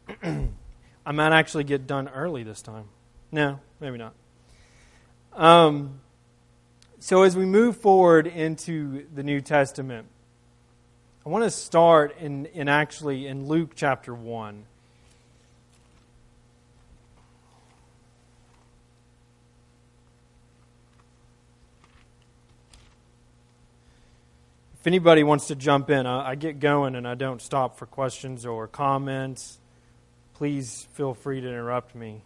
I 0.24 1.12
might 1.12 1.32
actually 1.32 1.66
get 1.66 1.86
done 1.86 2.08
early 2.08 2.42
this 2.42 2.64
time. 2.64 2.86
No, 3.32 3.60
maybe 3.80 4.00
not. 4.00 4.16
Um, 5.34 6.00
so 6.98 7.22
as 7.22 7.38
we 7.38 7.46
move 7.46 7.78
forward 7.78 8.26
into 8.26 9.06
the 9.14 9.22
New 9.22 9.40
Testament, 9.40 10.08
I 11.24 11.30
want 11.30 11.44
to 11.44 11.52
start 11.52 12.18
in, 12.18 12.48
in 12.48 12.68
actually 12.68 13.28
in 13.28 13.48
Luke 13.48 13.74
chapter 13.76 14.16
1. 14.16 14.66
If 24.84 24.88
anybody 24.88 25.24
wants 25.24 25.48
to 25.48 25.56
jump 25.56 25.90
in, 25.90 26.06
I, 26.06 26.32
I 26.32 26.36
get 26.36 26.60
going 26.60 26.96
and 26.96 27.08
I 27.08 27.16
don't 27.16 27.42
stop 27.42 27.78
for 27.78 27.86
questions 27.86 28.46
or 28.46 28.68
comments. 28.68 29.58
Please 30.34 30.90
feel 30.92 31.14
free 31.14 31.40
to 31.40 31.48
interrupt 31.48 31.96
me. 31.96 32.22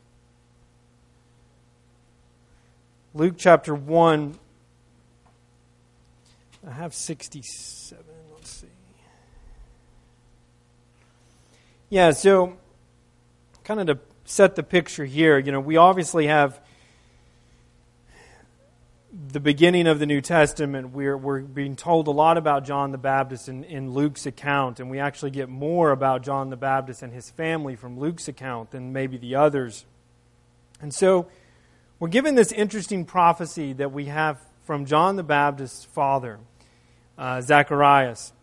Luke 3.14 3.36
chapter 3.38 3.76
1. 3.76 4.40
I 6.68 6.72
have 6.72 6.96
67. 6.96 8.04
Let's 8.34 8.50
see. 8.50 8.68
Yeah, 11.92 12.10
so 12.10 12.58
kind 13.66 13.82
of 13.82 13.86
to 13.86 14.00
set 14.26 14.56
the 14.56 14.64
picture 14.64 15.06
here, 15.06 15.38
you 15.38 15.52
know, 15.52 15.60
we 15.60 15.78
obviously 15.78 16.26
have 16.26 16.60
the 19.26 19.40
beginning 19.40 19.88
of 19.88 19.98
the 19.98 20.06
New 20.06 20.22
Testament, 20.22 20.92
we're, 20.92 21.18
we're 21.18 21.42
being 21.42 21.76
told 21.76 22.08
a 22.08 22.12
lot 22.12 22.38
about 22.38 22.66
John 22.66 22.92
the 22.92 23.00
Baptist 23.00 23.50
in, 23.50 23.64
in 23.64 23.92
Luke's 23.92 24.28
account, 24.28 24.80
and 24.80 24.92
we 24.92 25.00
actually 25.00 25.32
get 25.32 25.50
more 25.50 25.90
about 25.90 26.22
John 26.22 26.52
the 26.52 26.56
Baptist 26.56 27.02
and 27.02 27.12
his 27.12 27.30
family 27.32 27.76
from 27.76 28.00
Luke's 28.00 28.28
account 28.28 28.72
than 28.72 28.94
maybe 28.94 29.18
the 29.18 29.34
others. 29.34 29.86
And 30.82 30.94
so 30.94 31.28
we're 32.00 32.10
given 32.10 32.36
this 32.36 32.52
interesting 32.52 33.06
prophecy 33.06 33.74
that 33.74 33.92
we 33.92 34.06
have 34.06 34.40
from 34.66 34.86
John 34.86 35.16
the 35.16 35.24
Baptist's 35.24 35.84
father, 35.84 36.40
uh, 37.18 37.42
Zacharias, 37.42 38.34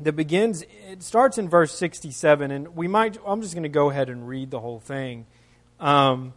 that 0.00 0.12
begins, 0.12 0.62
it 0.88 1.02
starts 1.02 1.38
in 1.38 1.48
verse 1.48 1.76
67, 1.76 2.52
and 2.52 2.76
we 2.76 2.86
might, 2.86 3.18
I'm 3.26 3.42
just 3.42 3.54
going 3.54 3.64
to 3.64 3.68
go 3.68 3.90
ahead 3.90 4.10
and 4.10 4.28
read 4.28 4.52
the 4.52 4.60
whole 4.60 4.78
thing. 4.78 5.26
Um, 5.80 6.34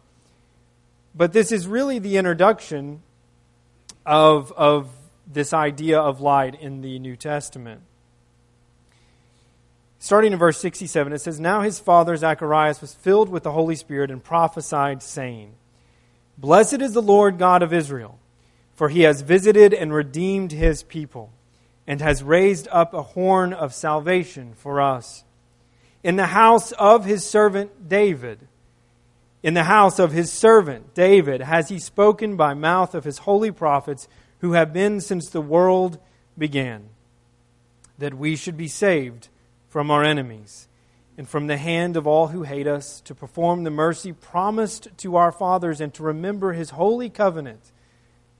but 1.14 1.32
this 1.32 1.52
is 1.52 1.68
really 1.68 2.00
the 2.00 2.16
introduction 2.16 3.02
of, 4.04 4.52
of 4.52 4.90
this 5.26 5.52
idea 5.52 5.98
of 5.98 6.20
light 6.20 6.60
in 6.60 6.80
the 6.82 6.98
New 6.98 7.16
Testament. 7.16 7.82
Starting 9.98 10.32
in 10.32 10.38
verse 10.38 10.58
67, 10.58 11.12
it 11.12 11.20
says, 11.20 11.38
Now 11.38 11.60
his 11.60 11.78
father 11.78 12.16
Zacharias 12.16 12.80
was 12.80 12.92
filled 12.92 13.28
with 13.28 13.44
the 13.44 13.52
Holy 13.52 13.76
Spirit 13.76 14.10
and 14.10 14.22
prophesied, 14.22 15.02
saying, 15.02 15.54
Blessed 16.36 16.80
is 16.82 16.92
the 16.92 17.00
Lord 17.00 17.38
God 17.38 17.62
of 17.62 17.72
Israel, 17.72 18.18
for 18.74 18.88
he 18.88 19.02
has 19.02 19.20
visited 19.20 19.72
and 19.72 19.94
redeemed 19.94 20.50
his 20.50 20.82
people, 20.82 21.30
and 21.86 22.00
has 22.00 22.22
raised 22.22 22.66
up 22.72 22.92
a 22.92 23.02
horn 23.02 23.52
of 23.52 23.72
salvation 23.72 24.54
for 24.56 24.80
us. 24.80 25.22
In 26.02 26.16
the 26.16 26.26
house 26.26 26.72
of 26.72 27.04
his 27.04 27.24
servant 27.24 27.88
David, 27.88 28.48
in 29.42 29.54
the 29.54 29.64
house 29.64 29.98
of 29.98 30.12
his 30.12 30.32
servant 30.32 30.94
David 30.94 31.40
has 31.40 31.68
he 31.68 31.78
spoken 31.78 32.36
by 32.36 32.54
mouth 32.54 32.94
of 32.94 33.04
his 33.04 33.18
holy 33.18 33.50
prophets 33.50 34.08
who 34.38 34.52
have 34.52 34.72
been 34.72 35.00
since 35.00 35.28
the 35.28 35.40
world 35.40 35.98
began, 36.36 36.88
that 37.98 38.14
we 38.14 38.36
should 38.36 38.56
be 38.56 38.68
saved 38.68 39.28
from 39.68 39.90
our 39.90 40.04
enemies 40.04 40.68
and 41.18 41.28
from 41.28 41.46
the 41.46 41.56
hand 41.56 41.96
of 41.96 42.06
all 42.06 42.28
who 42.28 42.42
hate 42.42 42.66
us, 42.66 43.00
to 43.02 43.14
perform 43.14 43.64
the 43.64 43.70
mercy 43.70 44.12
promised 44.12 44.88
to 44.96 45.16
our 45.16 45.30
fathers 45.30 45.80
and 45.80 45.92
to 45.94 46.02
remember 46.02 46.52
his 46.52 46.70
holy 46.70 47.10
covenant, 47.10 47.70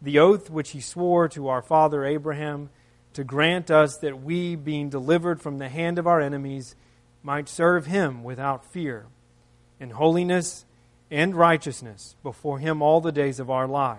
the 0.00 0.18
oath 0.18 0.48
which 0.48 0.70
he 0.70 0.80
swore 0.80 1.28
to 1.28 1.48
our 1.48 1.62
father 1.62 2.04
Abraham, 2.04 2.70
to 3.12 3.24
grant 3.24 3.70
us 3.70 3.98
that 3.98 4.22
we, 4.22 4.56
being 4.56 4.88
delivered 4.88 5.40
from 5.40 5.58
the 5.58 5.68
hand 5.68 5.98
of 5.98 6.06
our 6.06 6.20
enemies, 6.20 6.74
might 7.22 7.48
serve 7.48 7.86
him 7.86 8.24
without 8.24 8.64
fear, 8.64 9.06
in 9.78 9.90
holiness 9.90 10.64
and 11.12 11.36
righteousness 11.36 12.16
before 12.22 12.58
him 12.58 12.80
all 12.80 13.02
the 13.02 13.12
days 13.12 13.38
of 13.38 13.50
our 13.50 13.68
life. 13.68 13.98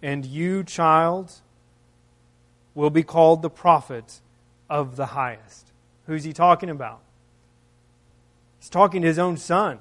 And 0.00 0.24
you, 0.24 0.62
child, 0.62 1.32
will 2.72 2.90
be 2.90 3.02
called 3.02 3.42
the 3.42 3.50
prophet 3.50 4.20
of 4.70 4.94
the 4.94 5.06
highest. 5.06 5.72
Who's 6.06 6.22
he 6.22 6.32
talking 6.32 6.70
about? 6.70 7.00
He's 8.60 8.68
talking 8.68 9.02
to 9.02 9.08
his 9.08 9.18
own 9.18 9.36
son, 9.36 9.80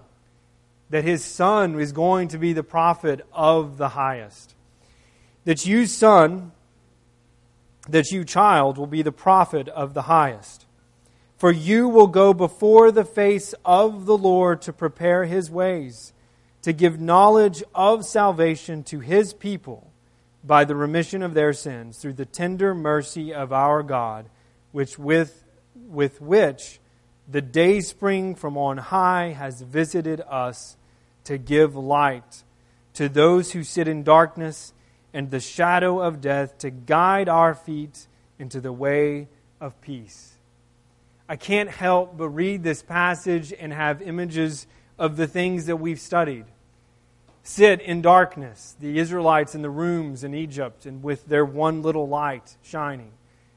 that 0.89 1.03
his 1.03 1.23
son 1.23 1.79
is 1.79 1.91
going 1.91 2.29
to 2.29 2.39
be 2.39 2.51
the 2.51 2.63
prophet 2.63 3.21
of 3.31 3.77
the 3.77 3.89
highest. 3.89 4.55
That 5.45 5.67
you, 5.67 5.85
son, 5.85 6.51
that 7.87 8.11
you, 8.11 8.23
child, 8.23 8.79
will 8.79 8.87
be 8.87 9.03
the 9.03 9.11
prophet 9.11 9.67
of 9.69 9.93
the 9.93 10.03
highest. 10.03 10.65
For 11.37 11.51
you 11.51 11.87
will 11.89 12.07
go 12.07 12.33
before 12.33 12.91
the 12.91 13.05
face 13.05 13.53
of 13.63 14.05
the 14.05 14.17
Lord 14.17 14.63
to 14.63 14.73
prepare 14.73 15.25
his 15.25 15.51
ways, 15.51 16.12
to 16.63 16.73
give 16.73 16.99
knowledge 16.99 17.63
of 17.75 18.05
salvation 18.05 18.83
to 18.83 18.99
his 18.99 19.33
people 19.33 19.91
by 20.43 20.65
the 20.65 20.75
remission 20.75 21.21
of 21.21 21.33
their 21.33 21.53
sins, 21.53 21.97
through 21.97 22.13
the 22.13 22.25
tender 22.25 22.75
mercy 22.75 23.33
of 23.33 23.53
our 23.53 23.83
God, 23.83 24.29
which 24.71 24.99
with, 24.99 25.45
with 25.75 26.19
which 26.19 26.79
the 27.29 27.41
day 27.41 27.79
spring 27.79 28.35
from 28.35 28.57
on 28.57 28.77
high 28.77 29.29
has 29.29 29.61
visited 29.61 30.21
us 30.27 30.75
to 31.23 31.37
give 31.37 31.75
light 31.75 32.43
to 32.93 33.07
those 33.07 33.53
who 33.53 33.63
sit 33.63 33.87
in 33.87 34.03
darkness 34.03 34.73
and 35.13 35.31
the 35.31 35.39
shadow 35.39 36.01
of 36.01 36.19
death 36.19 36.57
to 36.57 36.69
guide 36.69 37.29
our 37.29 37.53
feet 37.53 38.07
into 38.37 38.59
the 38.59 38.73
way 38.73 39.27
of 39.61 39.79
peace. 39.81 40.33
I 41.29 41.35
can't 41.37 41.69
help 41.69 42.17
but 42.17 42.29
read 42.29 42.63
this 42.63 42.83
passage 42.83 43.53
and 43.57 43.71
have 43.71 44.01
images 44.01 44.67
of 44.99 45.15
the 45.15 45.27
things 45.27 45.67
that 45.67 45.77
we've 45.77 45.99
studied. 45.99 46.45
Sit 47.45 47.81
in 47.81 48.01
darkness, 48.01 48.75
the 48.79 48.97
Israelites 48.97 49.53
in 49.53 49.61
the 49.61 49.69
rooms 49.69 50.23
in 50.23 50.33
Egypt, 50.33 50.85
and 50.85 51.03
with 51.03 51.27
their 51.27 51.43
one 51.43 51.81
little 51.81 52.07
light 52.07 52.55
shining, 52.63 53.11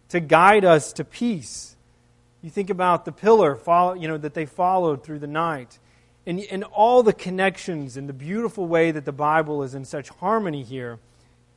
to 0.08 0.18
guide 0.18 0.64
us 0.64 0.92
to 0.94 1.04
peace. 1.04 1.76
You 2.42 2.50
think 2.50 2.68
about 2.68 3.04
the 3.04 3.12
pillar 3.12 3.54
follow, 3.54 3.94
you 3.94 4.08
know, 4.08 4.18
that 4.18 4.34
they 4.34 4.44
followed 4.44 5.04
through 5.04 5.20
the 5.20 5.28
night, 5.28 5.78
and, 6.26 6.40
and 6.50 6.64
all 6.64 7.04
the 7.04 7.12
connections 7.12 7.96
and 7.96 8.08
the 8.08 8.12
beautiful 8.12 8.66
way 8.66 8.90
that 8.90 9.04
the 9.04 9.12
Bible 9.12 9.62
is 9.62 9.74
in 9.74 9.84
such 9.84 10.08
harmony 10.08 10.64
here 10.64 10.98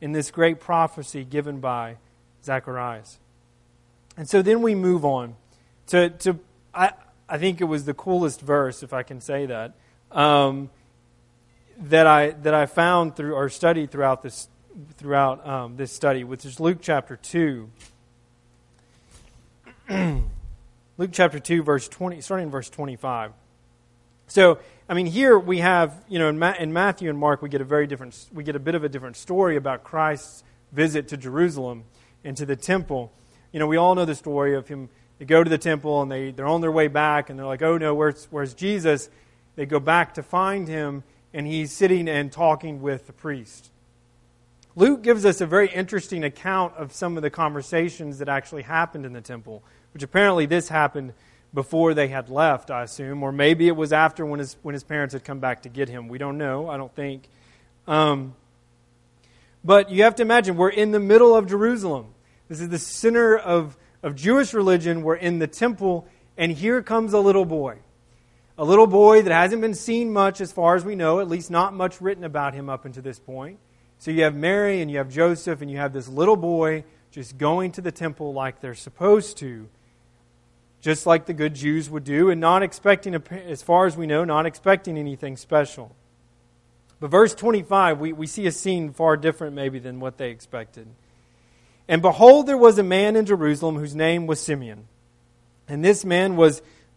in 0.00 0.12
this 0.12 0.30
great 0.30 0.60
prophecy 0.60 1.24
given 1.24 1.58
by 1.58 1.96
Zacharias. 2.44 3.18
And 4.16 4.28
so 4.28 4.40
then 4.40 4.62
we 4.62 4.74
move 4.74 5.04
on 5.04 5.34
to, 5.88 6.10
to 6.10 6.38
I, 6.72 6.92
I 7.28 7.38
think 7.38 7.60
it 7.60 7.64
was 7.64 7.84
the 7.84 7.94
coolest 7.94 8.40
verse, 8.40 8.84
if 8.84 8.92
I 8.92 9.02
can 9.02 9.20
say 9.20 9.46
that, 9.46 9.74
um, 10.12 10.70
that, 11.80 12.06
I, 12.06 12.30
that 12.30 12.54
I 12.54 12.66
found 12.66 13.16
through 13.16 13.34
or 13.34 13.48
studied 13.48 13.90
throughout 13.90 14.22
this, 14.22 14.48
throughout, 14.96 15.46
um, 15.46 15.76
this 15.76 15.92
study, 15.92 16.24
which 16.24 16.44
is 16.44 16.60
Luke 16.60 16.78
chapter 16.80 17.16
2. 17.16 17.70
Luke 20.98 21.10
chapter 21.12 21.38
2, 21.38 21.62
verse 21.62 21.88
20, 21.88 22.20
starting 22.20 22.46
in 22.46 22.50
verse 22.50 22.70
25. 22.70 23.32
So 24.28 24.58
I 24.90 24.94
mean, 24.94 25.06
here 25.06 25.38
we 25.38 25.58
have, 25.58 25.94
you 26.08 26.18
know, 26.18 26.28
in, 26.28 26.36
Ma- 26.40 26.56
in, 26.58 26.72
Matthew 26.72 27.10
and 27.10 27.16
Mark, 27.16 27.42
we 27.42 27.48
get 27.48 27.60
a 27.60 27.64
very 27.64 27.86
different, 27.86 28.26
we 28.34 28.42
get 28.42 28.56
a 28.56 28.58
bit 28.58 28.74
of 28.74 28.82
a 28.82 28.88
different 28.88 29.16
story 29.16 29.54
about 29.54 29.84
Christ's 29.84 30.42
visit 30.72 31.06
to 31.08 31.16
Jerusalem 31.16 31.84
and 32.24 32.36
to 32.36 32.44
the 32.44 32.56
temple. 32.56 33.12
You 33.52 33.60
know, 33.60 33.68
we 33.68 33.76
all 33.76 33.94
know 33.94 34.04
the 34.04 34.16
story 34.16 34.56
of 34.56 34.66
him. 34.66 34.88
They 35.20 35.26
go 35.26 35.44
to 35.44 35.48
the 35.48 35.58
temple 35.58 36.02
and 36.02 36.10
they, 36.10 36.32
they're 36.32 36.48
on 36.48 36.60
their 36.60 36.72
way 36.72 36.88
back 36.88 37.30
and 37.30 37.38
they're 37.38 37.46
like, 37.46 37.62
oh 37.62 37.78
no, 37.78 37.94
where's, 37.94 38.26
where's 38.32 38.52
Jesus? 38.52 39.08
They 39.54 39.64
go 39.64 39.78
back 39.78 40.14
to 40.14 40.24
find 40.24 40.66
him 40.66 41.04
and 41.32 41.46
he's 41.46 41.72
sitting 41.72 42.08
and 42.08 42.32
talking 42.32 42.82
with 42.82 43.06
the 43.06 43.12
priest. 43.12 43.70
Luke 44.76 45.02
gives 45.02 45.24
us 45.24 45.40
a 45.40 45.46
very 45.46 45.68
interesting 45.68 46.24
account 46.24 46.74
of 46.76 46.92
some 46.92 47.16
of 47.16 47.22
the 47.22 47.30
conversations 47.30 48.18
that 48.18 48.28
actually 48.28 48.62
happened 48.62 49.04
in 49.04 49.12
the 49.12 49.20
temple, 49.20 49.62
which 49.92 50.02
apparently 50.02 50.46
this 50.46 50.68
happened 50.68 51.12
before 51.52 51.94
they 51.94 52.08
had 52.08 52.28
left, 52.28 52.70
I 52.70 52.84
assume, 52.84 53.22
or 53.22 53.32
maybe 53.32 53.66
it 53.66 53.74
was 53.74 53.92
after 53.92 54.24
when 54.24 54.38
his, 54.38 54.56
when 54.62 54.72
his 54.72 54.84
parents 54.84 55.12
had 55.12 55.24
come 55.24 55.40
back 55.40 55.62
to 55.62 55.68
get 55.68 55.88
him. 55.88 56.08
We 56.08 56.18
don't 56.18 56.38
know, 56.38 56.70
I 56.70 56.76
don't 56.76 56.94
think. 56.94 57.24
Um, 57.88 58.34
but 59.64 59.90
you 59.90 60.04
have 60.04 60.14
to 60.16 60.22
imagine, 60.22 60.56
we're 60.56 60.68
in 60.70 60.92
the 60.92 61.00
middle 61.00 61.34
of 61.34 61.48
Jerusalem. 61.48 62.14
This 62.48 62.60
is 62.60 62.68
the 62.68 62.78
center 62.78 63.36
of, 63.36 63.76
of 64.02 64.14
Jewish 64.14 64.54
religion. 64.54 65.02
We're 65.02 65.16
in 65.16 65.40
the 65.40 65.48
temple, 65.48 66.06
and 66.38 66.52
here 66.52 66.82
comes 66.82 67.12
a 67.12 67.18
little 67.18 67.44
boy. 67.44 67.78
A 68.60 68.64
little 68.64 68.86
boy 68.86 69.22
that 69.22 69.32
hasn't 69.32 69.62
been 69.62 69.72
seen 69.72 70.12
much 70.12 70.38
as 70.42 70.52
far 70.52 70.76
as 70.76 70.84
we 70.84 70.94
know, 70.94 71.20
at 71.20 71.28
least 71.28 71.50
not 71.50 71.72
much 71.72 71.98
written 71.98 72.24
about 72.24 72.52
him 72.52 72.68
up 72.68 72.84
until 72.84 73.02
this 73.02 73.18
point. 73.18 73.58
So 73.98 74.10
you 74.10 74.24
have 74.24 74.34
Mary 74.34 74.82
and 74.82 74.90
you 74.90 74.98
have 74.98 75.08
Joseph, 75.08 75.62
and 75.62 75.70
you 75.70 75.78
have 75.78 75.94
this 75.94 76.08
little 76.08 76.36
boy 76.36 76.84
just 77.10 77.38
going 77.38 77.72
to 77.72 77.80
the 77.80 77.90
temple 77.90 78.34
like 78.34 78.60
they're 78.60 78.74
supposed 78.74 79.38
to 79.38 79.66
just 80.82 81.06
like 81.06 81.24
the 81.24 81.32
good 81.32 81.54
Jews 81.54 81.88
would 81.88 82.04
do, 82.04 82.28
and 82.28 82.38
not 82.38 82.62
expecting, 82.62 83.14
as 83.14 83.62
far 83.62 83.86
as 83.86 83.96
we 83.96 84.06
know, 84.06 84.26
not 84.26 84.44
expecting 84.44 84.98
anything 84.98 85.38
special. 85.38 85.96
But 87.00 87.10
verse 87.10 87.34
25, 87.34 87.98
we, 87.98 88.12
we 88.12 88.26
see 88.26 88.46
a 88.46 88.52
scene 88.52 88.92
far 88.92 89.16
different 89.16 89.54
maybe 89.54 89.78
than 89.78 90.00
what 90.00 90.18
they 90.18 90.28
expected. 90.28 90.86
And 91.88 92.02
behold, 92.02 92.46
there 92.46 92.58
was 92.58 92.78
a 92.78 92.82
man 92.82 93.16
in 93.16 93.24
Jerusalem 93.24 93.76
whose 93.76 93.94
name 93.94 94.26
was 94.26 94.38
Simeon. 94.38 94.86
And 95.66 95.82
this 95.82 96.04
man 96.04 96.36
was 96.36 96.60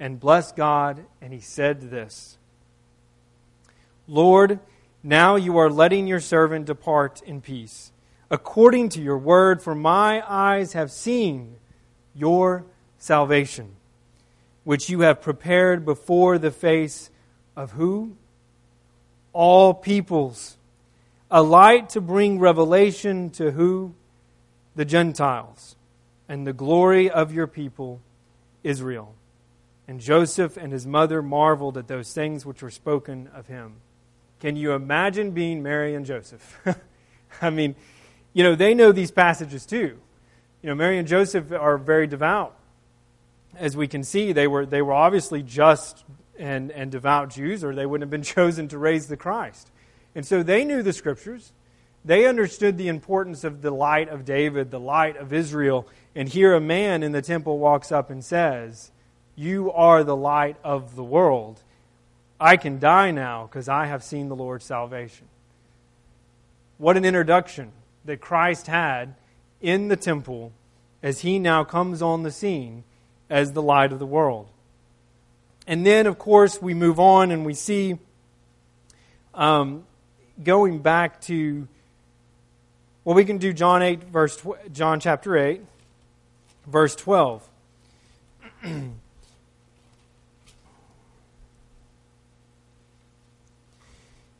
and 0.00 0.18
blessed 0.18 0.56
God, 0.56 1.04
and 1.20 1.32
he 1.32 1.40
said 1.40 1.90
this 1.90 2.38
Lord, 4.08 4.58
now 5.02 5.36
you 5.36 5.56
are 5.58 5.70
letting 5.70 6.08
your 6.08 6.20
servant 6.20 6.66
depart 6.66 7.22
in 7.22 7.40
peace, 7.40 7.92
according 8.30 8.88
to 8.90 9.00
your 9.00 9.18
word, 9.18 9.62
for 9.62 9.76
my 9.76 10.24
eyes 10.28 10.72
have 10.72 10.90
seen 10.90 11.56
your 12.14 12.64
salvation 12.98 13.76
which 14.64 14.90
you 14.90 15.00
have 15.00 15.22
prepared 15.22 15.84
before 15.84 16.38
the 16.38 16.50
face 16.50 17.10
of 17.56 17.72
who? 17.72 18.16
All 19.32 19.74
peoples. 19.74 20.56
A 21.30 21.42
light 21.42 21.90
to 21.90 22.00
bring 22.00 22.38
revelation 22.38 23.30
to 23.30 23.52
who? 23.52 23.94
The 24.76 24.84
Gentiles. 24.84 25.76
And 26.28 26.46
the 26.46 26.52
glory 26.52 27.10
of 27.10 27.32
your 27.32 27.46
people, 27.46 28.00
Israel. 28.62 29.14
And 29.90 30.00
Joseph 30.00 30.56
and 30.56 30.72
his 30.72 30.86
mother 30.86 31.20
marveled 31.20 31.76
at 31.76 31.88
those 31.88 32.12
things 32.12 32.46
which 32.46 32.62
were 32.62 32.70
spoken 32.70 33.28
of 33.34 33.48
him. 33.48 33.74
Can 34.38 34.56
you 34.56 34.72
imagine 34.72 35.32
being 35.32 35.62
Mary 35.62 35.94
and 35.94 36.06
Joseph? 36.06 36.58
I 37.42 37.50
mean, 37.50 37.74
you 38.32 38.44
know, 38.44 38.54
they 38.54 38.72
know 38.72 38.92
these 38.92 39.10
passages 39.10 39.66
too. 39.66 39.98
You 40.62 40.68
know, 40.68 40.74
Mary 40.74 40.96
and 40.96 41.08
Joseph 41.08 41.52
are 41.52 41.76
very 41.76 42.06
devout 42.06 42.56
as 43.56 43.76
we 43.76 43.88
can 43.88 44.04
see, 44.04 44.32
they 44.32 44.46
were, 44.46 44.66
they 44.66 44.82
were 44.82 44.92
obviously 44.92 45.42
just 45.42 46.04
and, 46.38 46.70
and 46.70 46.90
devout 46.90 47.30
Jews, 47.30 47.64
or 47.64 47.74
they 47.74 47.86
wouldn't 47.86 48.02
have 48.02 48.10
been 48.10 48.22
chosen 48.34 48.68
to 48.68 48.78
raise 48.78 49.08
the 49.08 49.16
Christ. 49.16 49.70
And 50.14 50.26
so 50.26 50.42
they 50.42 50.64
knew 50.64 50.82
the 50.82 50.92
scriptures. 50.92 51.52
They 52.04 52.26
understood 52.26 52.78
the 52.78 52.88
importance 52.88 53.44
of 53.44 53.62
the 53.62 53.70
light 53.70 54.08
of 54.08 54.24
David, 54.24 54.70
the 54.70 54.80
light 54.80 55.16
of 55.16 55.32
Israel. 55.32 55.86
And 56.14 56.28
here 56.28 56.54
a 56.54 56.60
man 56.60 57.02
in 57.02 57.12
the 57.12 57.22
temple 57.22 57.58
walks 57.58 57.92
up 57.92 58.10
and 58.10 58.24
says, 58.24 58.90
You 59.36 59.72
are 59.72 60.04
the 60.04 60.16
light 60.16 60.56
of 60.62 60.96
the 60.96 61.04
world. 61.04 61.60
I 62.40 62.56
can 62.56 62.78
die 62.78 63.10
now 63.10 63.46
because 63.46 63.68
I 63.68 63.86
have 63.86 64.02
seen 64.02 64.28
the 64.28 64.36
Lord's 64.36 64.64
salvation. 64.64 65.26
What 66.78 66.96
an 66.96 67.04
introduction 67.04 67.72
that 68.06 68.20
Christ 68.20 68.66
had 68.66 69.14
in 69.60 69.88
the 69.88 69.96
temple 69.96 70.52
as 71.02 71.20
he 71.20 71.38
now 71.38 71.64
comes 71.64 72.00
on 72.02 72.22
the 72.22 72.30
scene 72.30 72.84
as 73.28 73.52
the 73.52 73.62
light 73.62 73.92
of 73.92 73.98
the 73.98 74.06
world. 74.06 74.48
And 75.66 75.86
then, 75.86 76.06
of 76.06 76.18
course, 76.18 76.60
we 76.60 76.74
move 76.74 76.98
on 76.98 77.30
and 77.30 77.44
we 77.44 77.54
see, 77.54 77.98
um, 79.34 79.84
going 80.42 80.78
back 80.78 81.20
to, 81.22 81.68
well, 83.04 83.14
we 83.14 83.24
can 83.24 83.38
do 83.38 83.52
John 83.52 83.82
8 83.82 84.04
verse 84.04 84.42
John 84.72 85.00
chapter 85.00 85.36
8 85.36 85.60
verse 86.66 86.96
12. 86.96 87.48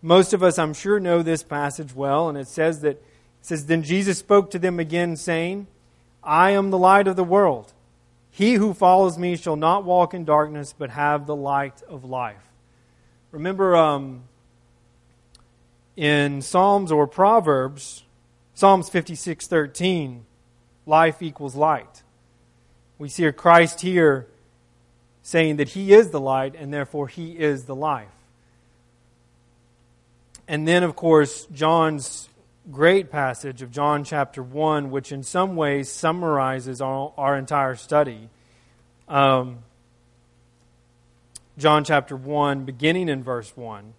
Most 0.03 0.33
of 0.33 0.43
us, 0.43 0.59
I'm 0.59 0.73
sure, 0.73 0.99
know 0.99 1.23
this 1.23 1.43
passage 1.43 1.95
well, 1.95 2.29
and 2.29 2.39
it 2.39 2.49
says 2.49 2.81
that 2.81 2.97
it 2.97 3.47
says, 3.47 3.67
Then 3.67 3.83
Jesus 3.83 4.19
spoke 4.19 4.51
to 4.51 4.59
them 4.59 4.79
again, 4.79 5.17
saying, 5.17 5.67
I 6.23 6.51
am 6.51 6.71
the 6.71 6.79
light 6.79 7.07
of 7.07 7.17
the 7.17 7.25
world. 7.25 7.73
He 8.31 8.55
who 8.55 8.75
follows 8.75 9.19
me 9.19 9.37
shall 9.37 9.57
not 9.57 9.85
walk 9.85 10.15
in 10.15 10.25
darkness, 10.25 10.75
but 10.77 10.91
have 10.91 11.27
the 11.27 11.37
light 11.37 11.83
of 11.89 12.05
life. 12.05 12.43
Remember 13.33 13.77
um, 13.77 14.23
in 15.97 16.43
Psalms 16.43 16.93
or 16.93 17.07
Proverbs, 17.07 18.05
Psalms 18.55 18.89
56 18.89 19.47
13, 19.47 20.25
life 20.87 21.23
equals 21.23 21.55
light. 21.55 22.03
We 22.99 23.09
see 23.09 23.25
a 23.25 23.33
Christ 23.33 23.81
here 23.81 24.27
saying 25.23 25.57
that 25.57 25.71
he 25.71 25.93
is 25.93 26.11
the 26.11 26.21
light 26.21 26.55
and 26.55 26.73
therefore 26.73 27.09
he 27.09 27.33
is 27.39 27.65
the 27.65 27.75
life. 27.75 28.09
And 30.51 30.67
then, 30.67 30.83
of 30.83 30.97
course, 30.97 31.47
John's 31.53 32.29
great 32.73 33.09
passage 33.09 33.63
of 33.63 33.71
John 33.71 34.03
chapter 34.03 34.43
1, 34.43 34.91
which 34.91 35.13
in 35.13 35.23
some 35.23 35.55
ways 35.55 35.89
summarizes 35.89 36.81
our, 36.81 37.13
our 37.17 37.39
entire 37.39 37.77
study. 37.77 38.29
Um, 39.07 39.61
John 41.57 41.85
chapter 41.85 42.17
1, 42.17 42.65
beginning 42.65 43.09
in 43.09 43.23
verse 43.23 43.57
1. 43.57 43.95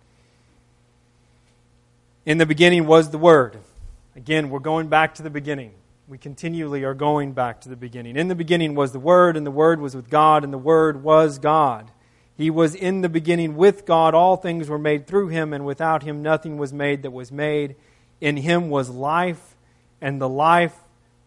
In 2.25 2.37
the 2.37 2.45
beginning 2.45 2.85
was 2.85 3.11
the 3.11 3.17
Word. 3.17 3.57
Again, 4.17 4.49
we're 4.49 4.59
going 4.59 4.89
back 4.89 5.15
to 5.15 5.23
the 5.23 5.29
beginning. 5.29 5.71
We 6.09 6.17
continually 6.17 6.83
are 6.83 6.93
going 6.93 7.31
back 7.31 7.61
to 7.61 7.69
the 7.69 7.77
beginning. 7.77 8.17
In 8.17 8.27
the 8.27 8.35
beginning 8.35 8.75
was 8.75 8.91
the 8.91 8.99
Word, 8.99 9.37
and 9.37 9.47
the 9.47 9.51
Word 9.51 9.79
was 9.79 9.95
with 9.95 10.09
God, 10.09 10.43
and 10.43 10.51
the 10.51 10.57
Word 10.57 11.01
was 11.01 11.39
God. 11.39 11.90
He 12.41 12.49
was 12.49 12.73
in 12.73 13.01
the 13.01 13.09
beginning 13.09 13.55
with 13.55 13.85
God. 13.85 14.15
All 14.15 14.35
things 14.35 14.67
were 14.67 14.79
made 14.79 15.05
through 15.05 15.27
him, 15.27 15.53
and 15.53 15.63
without 15.63 16.01
him 16.01 16.23
nothing 16.23 16.57
was 16.57 16.73
made 16.73 17.03
that 17.03 17.11
was 17.11 17.31
made. 17.31 17.75
In 18.19 18.35
him 18.35 18.71
was 18.71 18.89
life, 18.89 19.55
and 20.01 20.19
the 20.19 20.27
life 20.27 20.75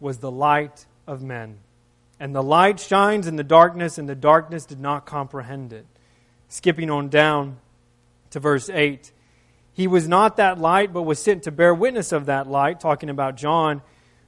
was 0.01 0.19
the 0.19 0.31
light 0.31 0.87
of 1.07 1.23
men. 1.23 1.59
And 2.19 2.35
the 2.35 2.43
light 2.43 2.81
shines 2.81 3.29
in 3.29 3.37
the 3.37 3.45
darkness, 3.45 3.97
and 3.97 4.09
the 4.09 4.17
darkness 4.17 4.67
did 4.67 4.81
not 4.81 5.07
comprehend 5.07 5.73
it. 5.73 5.87
Skipping 6.49 6.91
on 6.91 7.11
down 7.11 7.59
to 8.31 8.41
verse 8.41 8.69
8. 8.69 9.13
He 9.73 9.87
was 9.87 10.09
not 10.09 10.37
that 10.39 10.59
light, 10.59 10.93
but 10.93 11.03
was 11.03 11.23
sent 11.23 11.45
to 11.45 11.53
bear 11.53 11.73
witness 11.73 12.11
of 12.11 12.27
that 12.27 12.49
light, 12.49 12.81
talking 12.81 13.09
about 13.09 13.37
John, 13.37 13.83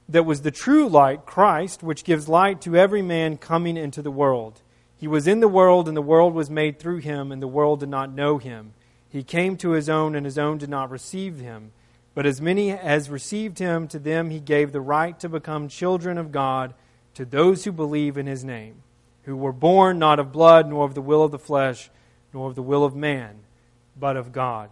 that 0.07 0.23
was 0.23 0.41
the 0.41 0.51
true 0.51 0.87
light, 0.87 1.25
Christ, 1.25 1.83
which 1.83 2.05
gives 2.05 2.29
light 2.29 2.61
to 2.61 2.77
every 2.77 3.01
man 3.01 3.35
coming 3.35 3.75
into 3.75 4.01
the 4.01 4.09
world. 4.09 4.61
He 4.97 5.07
was 5.07 5.27
in 5.27 5.39
the 5.39 5.47
world, 5.47 5.87
and 5.87 5.95
the 5.95 6.01
world 6.01 6.33
was 6.33 6.49
made 6.49 6.79
through 6.79 6.97
him, 6.97 7.31
and 7.31 7.41
the 7.41 7.47
world 7.47 7.81
did 7.81 7.89
not 7.89 8.11
know 8.11 8.39
him. 8.39 8.73
He 9.09 9.23
came 9.23 9.55
to 9.57 9.71
his 9.71 9.89
own, 9.89 10.15
and 10.15 10.25
his 10.25 10.37
own 10.37 10.57
did 10.57 10.69
not 10.69 10.89
receive 10.89 11.39
him. 11.39 11.71
But 12.15 12.25
as 12.25 12.41
many 12.41 12.71
as 12.71 13.11
received 13.11 13.59
him, 13.59 13.87
to 13.89 13.99
them 13.99 14.31
he 14.31 14.39
gave 14.39 14.71
the 14.71 14.81
right 14.81 15.19
to 15.19 15.29
become 15.29 15.67
children 15.67 16.17
of 16.17 16.31
God, 16.31 16.73
to 17.13 17.25
those 17.25 17.63
who 17.63 17.71
believe 17.71 18.17
in 18.17 18.25
his 18.25 18.43
name, 18.43 18.81
who 19.23 19.37
were 19.37 19.53
born 19.53 19.99
not 19.99 20.19
of 20.19 20.31
blood, 20.31 20.67
nor 20.67 20.83
of 20.83 20.95
the 20.95 21.01
will 21.01 21.23
of 21.23 21.31
the 21.31 21.39
flesh, 21.39 21.91
nor 22.33 22.49
of 22.49 22.55
the 22.55 22.63
will 22.63 22.83
of 22.83 22.95
man, 22.95 23.39
but 23.99 24.17
of 24.17 24.31
God. 24.31 24.69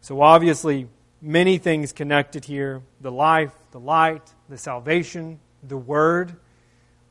So 0.00 0.20
obviously, 0.20 0.88
many 1.20 1.58
things 1.58 1.92
connected 1.92 2.44
here 2.44 2.82
the 3.00 3.12
life, 3.12 3.52
the 3.70 3.80
light, 3.80 4.32
the 4.48 4.58
salvation, 4.58 5.38
the 5.62 5.76
word 5.76 6.34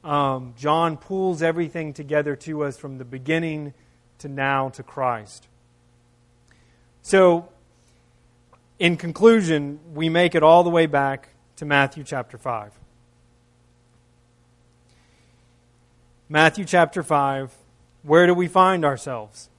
um, 0.03 0.53
John 0.57 0.97
pulls 0.97 1.41
everything 1.41 1.93
together 1.93 2.35
to 2.37 2.63
us 2.63 2.77
from 2.77 2.97
the 2.97 3.05
beginning 3.05 3.73
to 4.19 4.27
now 4.27 4.69
to 4.69 4.83
Christ. 4.83 5.47
So, 7.03 7.49
in 8.79 8.97
conclusion, 8.97 9.79
we 9.93 10.09
make 10.09 10.33
it 10.33 10.43
all 10.43 10.63
the 10.63 10.69
way 10.69 10.87
back 10.87 11.29
to 11.57 11.65
Matthew 11.65 12.03
chapter 12.03 12.37
5. 12.37 12.71
Matthew 16.29 16.65
chapter 16.65 17.03
5, 17.03 17.51
where 18.03 18.25
do 18.25 18.33
we 18.33 18.47
find 18.47 18.85
ourselves? 18.85 19.49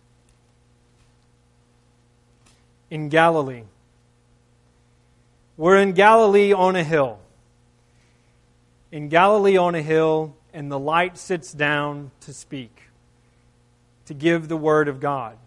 In 2.91 3.09
Galilee. 3.09 3.65
We're 5.57 5.77
in 5.77 5.93
Galilee 5.93 6.53
on 6.53 6.75
a 6.75 6.83
hill 6.83 7.22
in 8.93 9.09
Galilee 9.09 9.57
on 9.57 9.75
a 9.75 9.83
hill, 9.83 10.37
and 10.53 10.71
the 10.71 10.79
light 10.79 11.17
sits 11.17 11.53
down 11.53 12.11
to 12.21 12.35
speak, 12.35 12.83
to 14.05 14.15
give 14.15 14.49
the 14.49 14.57
word 14.57 14.87
of 14.87 15.01
God. 15.01 15.39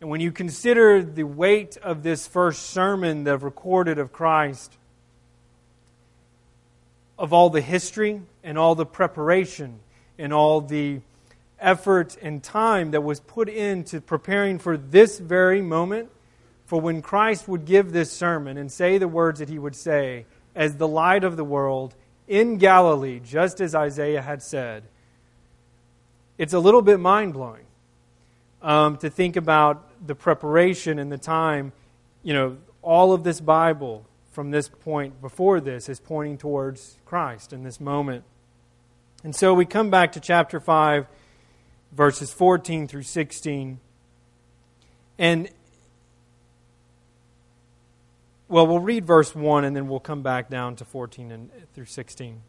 And 0.00 0.08
when 0.08 0.20
you 0.20 0.30
consider 0.30 1.02
the 1.02 1.24
weight 1.24 1.76
of 1.78 2.04
this 2.04 2.28
first 2.28 2.70
sermon 2.70 3.24
that 3.24 3.38
recorded 3.38 3.98
of 3.98 4.12
Christ, 4.12 4.72
of 7.18 7.32
all 7.32 7.50
the 7.50 7.60
history 7.60 8.22
and 8.44 8.56
all 8.56 8.76
the 8.76 8.86
preparation 8.86 9.80
and 10.16 10.32
all 10.32 10.60
the 10.60 11.00
effort 11.58 12.16
and 12.22 12.40
time 12.40 12.92
that 12.92 13.00
was 13.00 13.18
put 13.18 13.48
into 13.48 14.00
preparing 14.00 14.60
for 14.60 14.76
this 14.76 15.18
very 15.18 15.60
moment, 15.60 16.10
for 16.66 16.80
when 16.80 17.02
Christ 17.02 17.48
would 17.48 17.64
give 17.64 17.90
this 17.90 18.12
sermon 18.12 18.56
and 18.56 18.70
say 18.70 18.98
the 18.98 19.08
words 19.08 19.40
that 19.40 19.48
he 19.48 19.58
would 19.58 19.74
say 19.74 20.26
as 20.54 20.76
the 20.76 20.86
light 20.86 21.24
of 21.24 21.36
the 21.36 21.42
world 21.42 21.96
in 22.28 22.58
Galilee, 22.58 23.20
just 23.20 23.60
as 23.60 23.74
Isaiah 23.74 24.22
had 24.22 24.42
said, 24.42 24.84
it's 26.36 26.52
a 26.52 26.58
little 26.58 26.82
bit 26.82 27.00
mind 27.00 27.32
blowing 27.32 27.64
um, 28.62 28.96
to 28.98 29.10
think 29.10 29.36
about 29.36 30.06
the 30.06 30.14
preparation 30.14 30.98
and 30.98 31.10
the 31.10 31.18
time. 31.18 31.72
You 32.22 32.34
know, 32.34 32.56
all 32.82 33.12
of 33.12 33.24
this 33.24 33.40
Bible 33.40 34.04
from 34.30 34.50
this 34.50 34.68
point 34.68 35.20
before 35.20 35.60
this 35.60 35.88
is 35.88 35.98
pointing 35.98 36.38
towards 36.38 36.96
Christ 37.04 37.52
in 37.52 37.64
this 37.64 37.80
moment. 37.80 38.24
And 39.24 39.34
so 39.34 39.52
we 39.52 39.64
come 39.64 39.90
back 39.90 40.12
to 40.12 40.20
chapter 40.20 40.60
5, 40.60 41.06
verses 41.90 42.32
14 42.32 42.86
through 42.86 43.02
16. 43.02 43.80
And 45.18 45.48
well, 48.58 48.66
we'll 48.66 48.80
read 48.80 49.06
verse 49.06 49.36
1 49.36 49.64
and 49.64 49.76
then 49.76 49.86
we'll 49.86 50.00
come 50.00 50.22
back 50.22 50.50
down 50.50 50.74
to 50.74 50.84
14 50.84 51.30
and 51.30 51.50
through 51.76 51.84
16. 51.84 52.34
It 52.34 52.40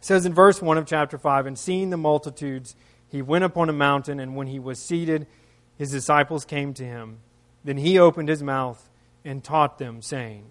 says 0.00 0.24
in 0.24 0.32
verse 0.32 0.62
1 0.62 0.78
of 0.78 0.86
chapter 0.86 1.18
5 1.18 1.44
And 1.44 1.58
seeing 1.58 1.90
the 1.90 1.98
multitudes, 1.98 2.74
he 3.06 3.20
went 3.20 3.44
up 3.44 3.58
on 3.58 3.68
a 3.68 3.72
mountain, 3.74 4.18
and 4.18 4.34
when 4.34 4.46
he 4.46 4.58
was 4.58 4.78
seated, 4.78 5.26
his 5.76 5.90
disciples 5.90 6.46
came 6.46 6.72
to 6.72 6.84
him. 6.84 7.18
Then 7.64 7.76
he 7.76 7.98
opened 7.98 8.30
his 8.30 8.42
mouth 8.42 8.88
and 9.22 9.44
taught 9.44 9.78
them, 9.78 10.00
saying, 10.00 10.46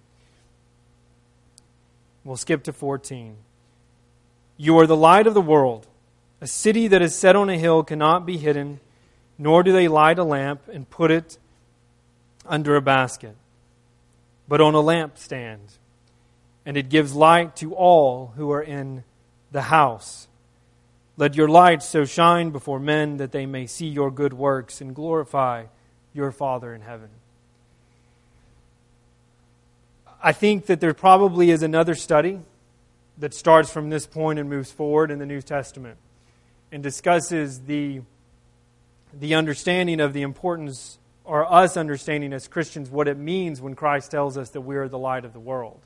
We'll 2.23 2.37
skip 2.37 2.63
to 2.65 2.73
14. 2.73 3.37
You 4.55 4.77
are 4.77 4.85
the 4.85 4.95
light 4.95 5.25
of 5.25 5.33
the 5.33 5.41
world. 5.41 5.87
A 6.41 6.47
city 6.47 6.87
that 6.89 7.01
is 7.01 7.15
set 7.15 7.35
on 7.35 7.49
a 7.49 7.57
hill 7.57 7.83
cannot 7.83 8.23
be 8.23 8.37
hidden, 8.37 8.81
nor 9.35 9.63
do 9.63 9.71
they 9.71 9.87
light 9.87 10.19
a 10.19 10.23
lamp 10.23 10.61
and 10.71 10.87
put 10.87 11.09
it 11.09 11.39
under 12.45 12.75
a 12.75 12.83
basket 12.83 13.35
but 14.49 14.59
on 14.59 14.73
a 14.73 14.79
lampstand, 14.79 15.77
and 16.65 16.75
it 16.75 16.89
gives 16.89 17.13
light 17.13 17.55
to 17.57 17.75
all 17.75 18.33
who 18.35 18.51
are 18.51 18.63
in 18.63 19.03
the 19.51 19.61
house. 19.61 20.27
Let 21.17 21.35
your 21.35 21.47
light 21.47 21.83
so 21.83 22.03
shine 22.03 22.49
before 22.49 22.79
men 22.79 23.17
that 23.17 23.31
they 23.31 23.45
may 23.45 23.67
see 23.67 23.87
your 23.87 24.09
good 24.09 24.33
works 24.33 24.81
and 24.81 24.95
glorify 24.95 25.65
your 26.13 26.31
Father 26.31 26.73
in 26.73 26.81
heaven. 26.81 27.09
I 30.21 30.31
think 30.31 30.65
that 30.65 30.81
there 30.81 30.93
probably 30.93 31.51
is 31.51 31.61
another 31.61 31.95
study 31.95 32.39
that 33.19 33.33
starts 33.33 33.71
from 33.71 33.89
this 33.89 34.07
point 34.07 34.39
and 34.39 34.49
moves 34.49 34.71
forward 34.71 35.11
in 35.11 35.19
the 35.19 35.25
New 35.25 35.41
Testament 35.41 35.97
and 36.71 36.81
discusses 36.81 37.61
the, 37.61 38.01
the 39.13 39.35
understanding 39.35 39.99
of 39.99 40.13
the 40.13 40.21
importance 40.21 40.98
or 41.29 41.53
us 41.53 41.77
understanding 41.77 42.33
as 42.33 42.47
Christians 42.47 42.89
what 42.89 43.07
it 43.07 43.15
means 43.15 43.61
when 43.61 43.75
Christ 43.75 44.09
tells 44.09 44.35
us 44.35 44.49
that 44.49 44.61
we 44.61 44.77
are 44.77 44.87
the 44.87 44.97
light 44.97 45.25
of 45.25 45.33
the 45.33 45.39
world. 45.39 45.79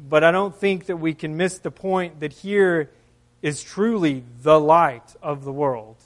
But 0.00 0.24
I 0.24 0.30
don't 0.30 0.56
think 0.56 0.86
that 0.86 0.96
we 0.96 1.12
can 1.12 1.36
miss 1.36 1.58
the 1.58 1.70
point 1.70 2.20
that 2.20 2.32
here 2.32 2.88
is 3.42 3.62
truly 3.62 4.24
the 4.42 4.58
light 4.58 5.14
of 5.22 5.44
the 5.44 5.52
world, 5.52 5.96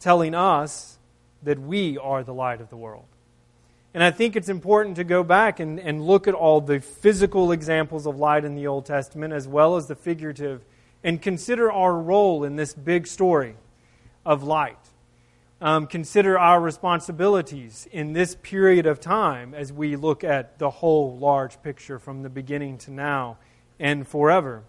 telling 0.00 0.34
us 0.34 0.96
that 1.42 1.60
we 1.60 1.98
are 1.98 2.24
the 2.24 2.32
light 2.32 2.62
of 2.62 2.70
the 2.70 2.76
world. 2.76 3.04
And 3.92 4.02
I 4.02 4.12
think 4.12 4.34
it's 4.34 4.48
important 4.48 4.96
to 4.96 5.04
go 5.04 5.22
back 5.22 5.60
and, 5.60 5.78
and 5.78 6.06
look 6.06 6.26
at 6.26 6.32
all 6.32 6.62
the 6.62 6.80
physical 6.80 7.52
examples 7.52 8.06
of 8.06 8.16
light 8.16 8.46
in 8.46 8.54
the 8.54 8.66
Old 8.66 8.86
Testament 8.86 9.34
as 9.34 9.46
well 9.46 9.76
as 9.76 9.88
the 9.88 9.94
figurative 9.94 10.62
and 11.04 11.20
consider 11.20 11.70
our 11.70 11.94
role 11.94 12.44
in 12.44 12.56
this 12.56 12.72
big 12.72 13.06
story 13.06 13.56
of 14.24 14.42
light. 14.42 14.78
Um, 15.60 15.86
consider 15.86 16.38
our 16.38 16.60
responsibilities 16.60 17.88
in 17.90 18.12
this 18.12 18.36
period 18.42 18.86
of 18.86 19.00
time 19.00 19.54
as 19.54 19.72
we 19.72 19.96
look 19.96 20.22
at 20.22 20.58
the 20.58 20.70
whole 20.70 21.16
large 21.18 21.60
picture 21.62 21.98
from 21.98 22.22
the 22.22 22.30
beginning 22.30 22.78
to 22.78 22.92
now 22.92 23.38
and 23.80 24.06
forever. 24.06 24.62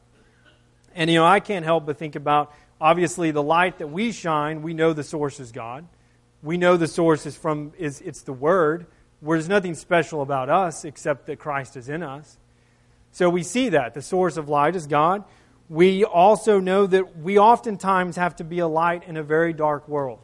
And, 0.95 1.09
you 1.09 1.17
know, 1.17 1.25
I 1.25 1.39
can't 1.39 1.63
help 1.63 1.85
but 1.85 1.97
think 1.97 2.15
about 2.15 2.53
obviously 2.81 3.31
the 3.31 3.43
light 3.43 3.77
that 3.77 3.87
we 3.87 4.11
shine, 4.11 4.61
we 4.61 4.73
know 4.73 4.93
the 4.93 5.03
source 5.03 5.39
is 5.39 5.51
God. 5.51 5.85
We 6.41 6.57
know 6.57 6.77
the 6.77 6.87
source 6.87 7.25
is 7.25 7.35
from, 7.35 7.73
is, 7.77 8.01
it's 8.01 8.21
the 8.21 8.33
Word, 8.33 8.87
where 9.19 9.37
there's 9.37 9.49
nothing 9.49 9.75
special 9.75 10.21
about 10.21 10.49
us 10.49 10.85
except 10.85 11.27
that 11.27 11.37
Christ 11.37 11.75
is 11.75 11.89
in 11.89 12.01
us. 12.01 12.37
So 13.11 13.29
we 13.29 13.43
see 13.43 13.69
that. 13.69 13.93
The 13.93 14.01
source 14.01 14.37
of 14.37 14.47
light 14.49 14.75
is 14.75 14.87
God. 14.87 15.23
We 15.67 16.03
also 16.03 16.59
know 16.59 16.87
that 16.87 17.17
we 17.17 17.37
oftentimes 17.37 18.15
have 18.15 18.37
to 18.37 18.43
be 18.43 18.59
a 18.59 18.67
light 18.67 19.03
in 19.07 19.17
a 19.17 19.23
very 19.23 19.53
dark 19.53 19.87
world. 19.87 20.19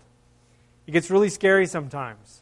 It 0.88 0.92
gets 0.92 1.10
really 1.10 1.30
scary 1.30 1.66
sometimes. 1.66 2.42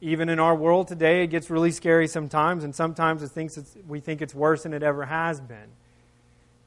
Even 0.00 0.28
in 0.28 0.38
our 0.38 0.54
world 0.54 0.88
today, 0.88 1.22
it 1.22 1.28
gets 1.28 1.48
really 1.48 1.70
scary 1.70 2.08
sometimes, 2.08 2.64
and 2.64 2.74
sometimes 2.74 3.22
it 3.22 3.28
thinks 3.28 3.58
we 3.86 4.00
think 4.00 4.20
it's 4.20 4.34
worse 4.34 4.64
than 4.64 4.74
it 4.74 4.82
ever 4.82 5.06
has 5.06 5.40
been. 5.40 5.68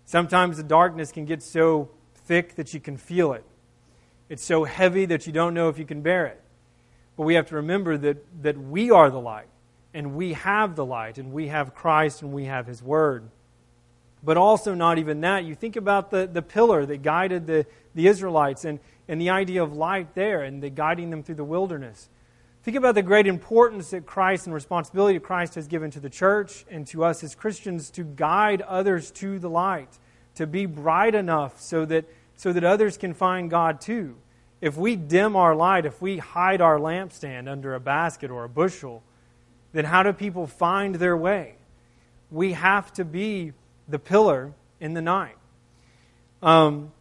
Sometimes 0.05 0.57
the 0.57 0.63
darkness 0.63 1.11
can 1.11 1.25
get 1.25 1.41
so 1.41 1.89
thick 2.15 2.55
that 2.55 2.73
you 2.73 2.79
can 2.79 2.97
feel 2.97 3.33
it. 3.33 3.43
It's 4.29 4.43
so 4.43 4.63
heavy 4.63 5.05
that 5.07 5.27
you 5.27 5.33
don't 5.33 5.53
know 5.53 5.69
if 5.69 5.77
you 5.77 5.85
can 5.85 6.01
bear 6.01 6.25
it. 6.27 6.41
But 7.17 7.23
we 7.23 7.35
have 7.35 7.47
to 7.47 7.55
remember 7.55 7.97
that, 7.97 8.43
that 8.43 8.57
we 8.57 8.91
are 8.91 9.09
the 9.09 9.19
light, 9.19 9.47
and 9.93 10.15
we 10.15 10.33
have 10.33 10.75
the 10.75 10.85
light, 10.85 11.17
and 11.17 11.31
we 11.31 11.47
have 11.47 11.73
Christ, 11.73 12.21
and 12.21 12.33
we 12.33 12.45
have 12.45 12.67
His 12.67 12.81
Word. 12.81 13.29
But 14.23 14.37
also, 14.37 14.73
not 14.73 14.97
even 14.97 15.21
that. 15.21 15.45
You 15.45 15.55
think 15.55 15.75
about 15.75 16.09
the, 16.09 16.25
the 16.25 16.41
pillar 16.41 16.85
that 16.85 17.03
guided 17.03 17.47
the, 17.47 17.65
the 17.93 18.07
Israelites 18.07 18.65
and, 18.65 18.79
and 19.07 19.21
the 19.21 19.29
idea 19.29 19.61
of 19.61 19.73
light 19.73 20.15
there 20.15 20.41
and 20.41 20.61
the 20.61 20.69
guiding 20.69 21.09
them 21.09 21.23
through 21.23 21.35
the 21.35 21.43
wilderness. 21.43 22.09
Think 22.63 22.77
about 22.77 22.95
the 22.95 23.03
great 23.03 23.27
importance 23.27 23.91
that 23.91 24.07
Christ 24.07 24.47
and 24.47 24.53
responsibility 24.53 25.17
of 25.17 25.23
Christ 25.23 25.53
has 25.53 25.67
given 25.67 25.91
to 25.91 25.99
the 25.99 26.09
church 26.09 26.65
and 26.69 26.87
to 26.87 27.03
us 27.03 27.23
as 27.23 27.35
Christians 27.35 27.91
to 27.91 28.03
guide 28.03 28.61
others 28.61 29.11
to 29.11 29.37
the 29.37 29.49
light, 29.49 29.99
to 30.33 30.47
be 30.47 30.65
bright 30.65 31.13
enough 31.13 31.61
so 31.61 31.85
that, 31.85 32.05
so 32.35 32.51
that 32.51 32.63
others 32.63 32.97
can 32.97 33.13
find 33.13 33.51
God 33.51 33.81
too. 33.81 34.15
If 34.61 34.77
we 34.77 34.95
dim 34.95 35.35
our 35.35 35.55
light, 35.55 35.85
if 35.85 36.01
we 36.01 36.17
hide 36.17 36.59
our 36.59 36.79
lampstand 36.79 37.47
under 37.47 37.75
a 37.75 37.79
basket 37.79 38.31
or 38.31 38.45
a 38.45 38.49
bushel, 38.49 39.03
then 39.73 39.85
how 39.85 40.01
do 40.01 40.11
people 40.11 40.47
find 40.47 40.95
their 40.95 41.15
way? 41.15 41.55
We 42.31 42.53
have 42.53 42.91
to 42.93 43.05
be 43.05 43.53
the 43.87 43.99
pillar 43.99 44.53
in 44.79 44.95
the 44.95 45.03
night. 45.03 45.37
Um, 46.41 46.91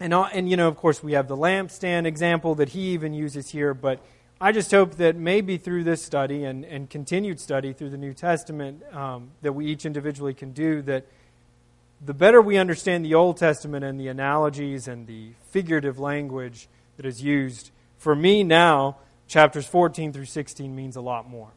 and, 0.00 0.14
and, 0.14 0.48
you 0.48 0.56
know, 0.56 0.66
of 0.66 0.76
course, 0.76 1.02
we 1.02 1.12
have 1.12 1.28
the 1.28 1.36
lampstand 1.36 2.06
example 2.06 2.54
that 2.54 2.70
he 2.70 2.92
even 2.92 3.12
uses 3.12 3.50
here, 3.50 3.74
but 3.74 4.00
I 4.40 4.50
just 4.50 4.70
hope 4.70 4.94
that 4.96 5.16
maybe 5.16 5.58
through 5.58 5.84
this 5.84 6.02
study 6.02 6.44
and, 6.44 6.64
and 6.64 6.88
continued 6.88 7.38
study 7.38 7.74
through 7.74 7.90
the 7.90 7.98
New 7.98 8.14
Testament 8.14 8.82
um, 8.94 9.32
that 9.42 9.52
we 9.52 9.66
each 9.66 9.84
individually 9.84 10.32
can 10.32 10.52
do, 10.52 10.80
that 10.82 11.04
the 12.02 12.14
better 12.14 12.40
we 12.40 12.56
understand 12.56 13.04
the 13.04 13.14
Old 13.14 13.36
Testament 13.36 13.84
and 13.84 14.00
the 14.00 14.08
analogies 14.08 14.88
and 14.88 15.06
the 15.06 15.32
figurative 15.50 15.98
language 15.98 16.68
that 16.96 17.04
is 17.04 17.22
used, 17.22 17.70
for 17.98 18.16
me 18.16 18.42
now, 18.42 18.96
chapters 19.28 19.66
14 19.66 20.14
through 20.14 20.24
16 20.24 20.74
means 20.74 20.96
a 20.96 21.02
lot 21.02 21.28
more. 21.28 21.50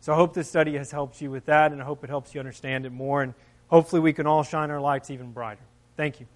So 0.00 0.14
I 0.14 0.16
hope 0.16 0.32
this 0.32 0.48
study 0.48 0.78
has 0.78 0.90
helped 0.90 1.20
you 1.20 1.30
with 1.30 1.44
that, 1.46 1.72
and 1.72 1.82
I 1.82 1.84
hope 1.84 2.02
it 2.02 2.08
helps 2.08 2.34
you 2.34 2.40
understand 2.40 2.86
it 2.86 2.92
more, 2.92 3.22
and 3.22 3.34
hopefully 3.68 4.00
we 4.00 4.14
can 4.14 4.26
all 4.26 4.42
shine 4.42 4.70
our 4.70 4.80
lights 4.80 5.10
even 5.10 5.32
brighter. 5.32 5.60
Thank 5.98 6.20
you. 6.20 6.26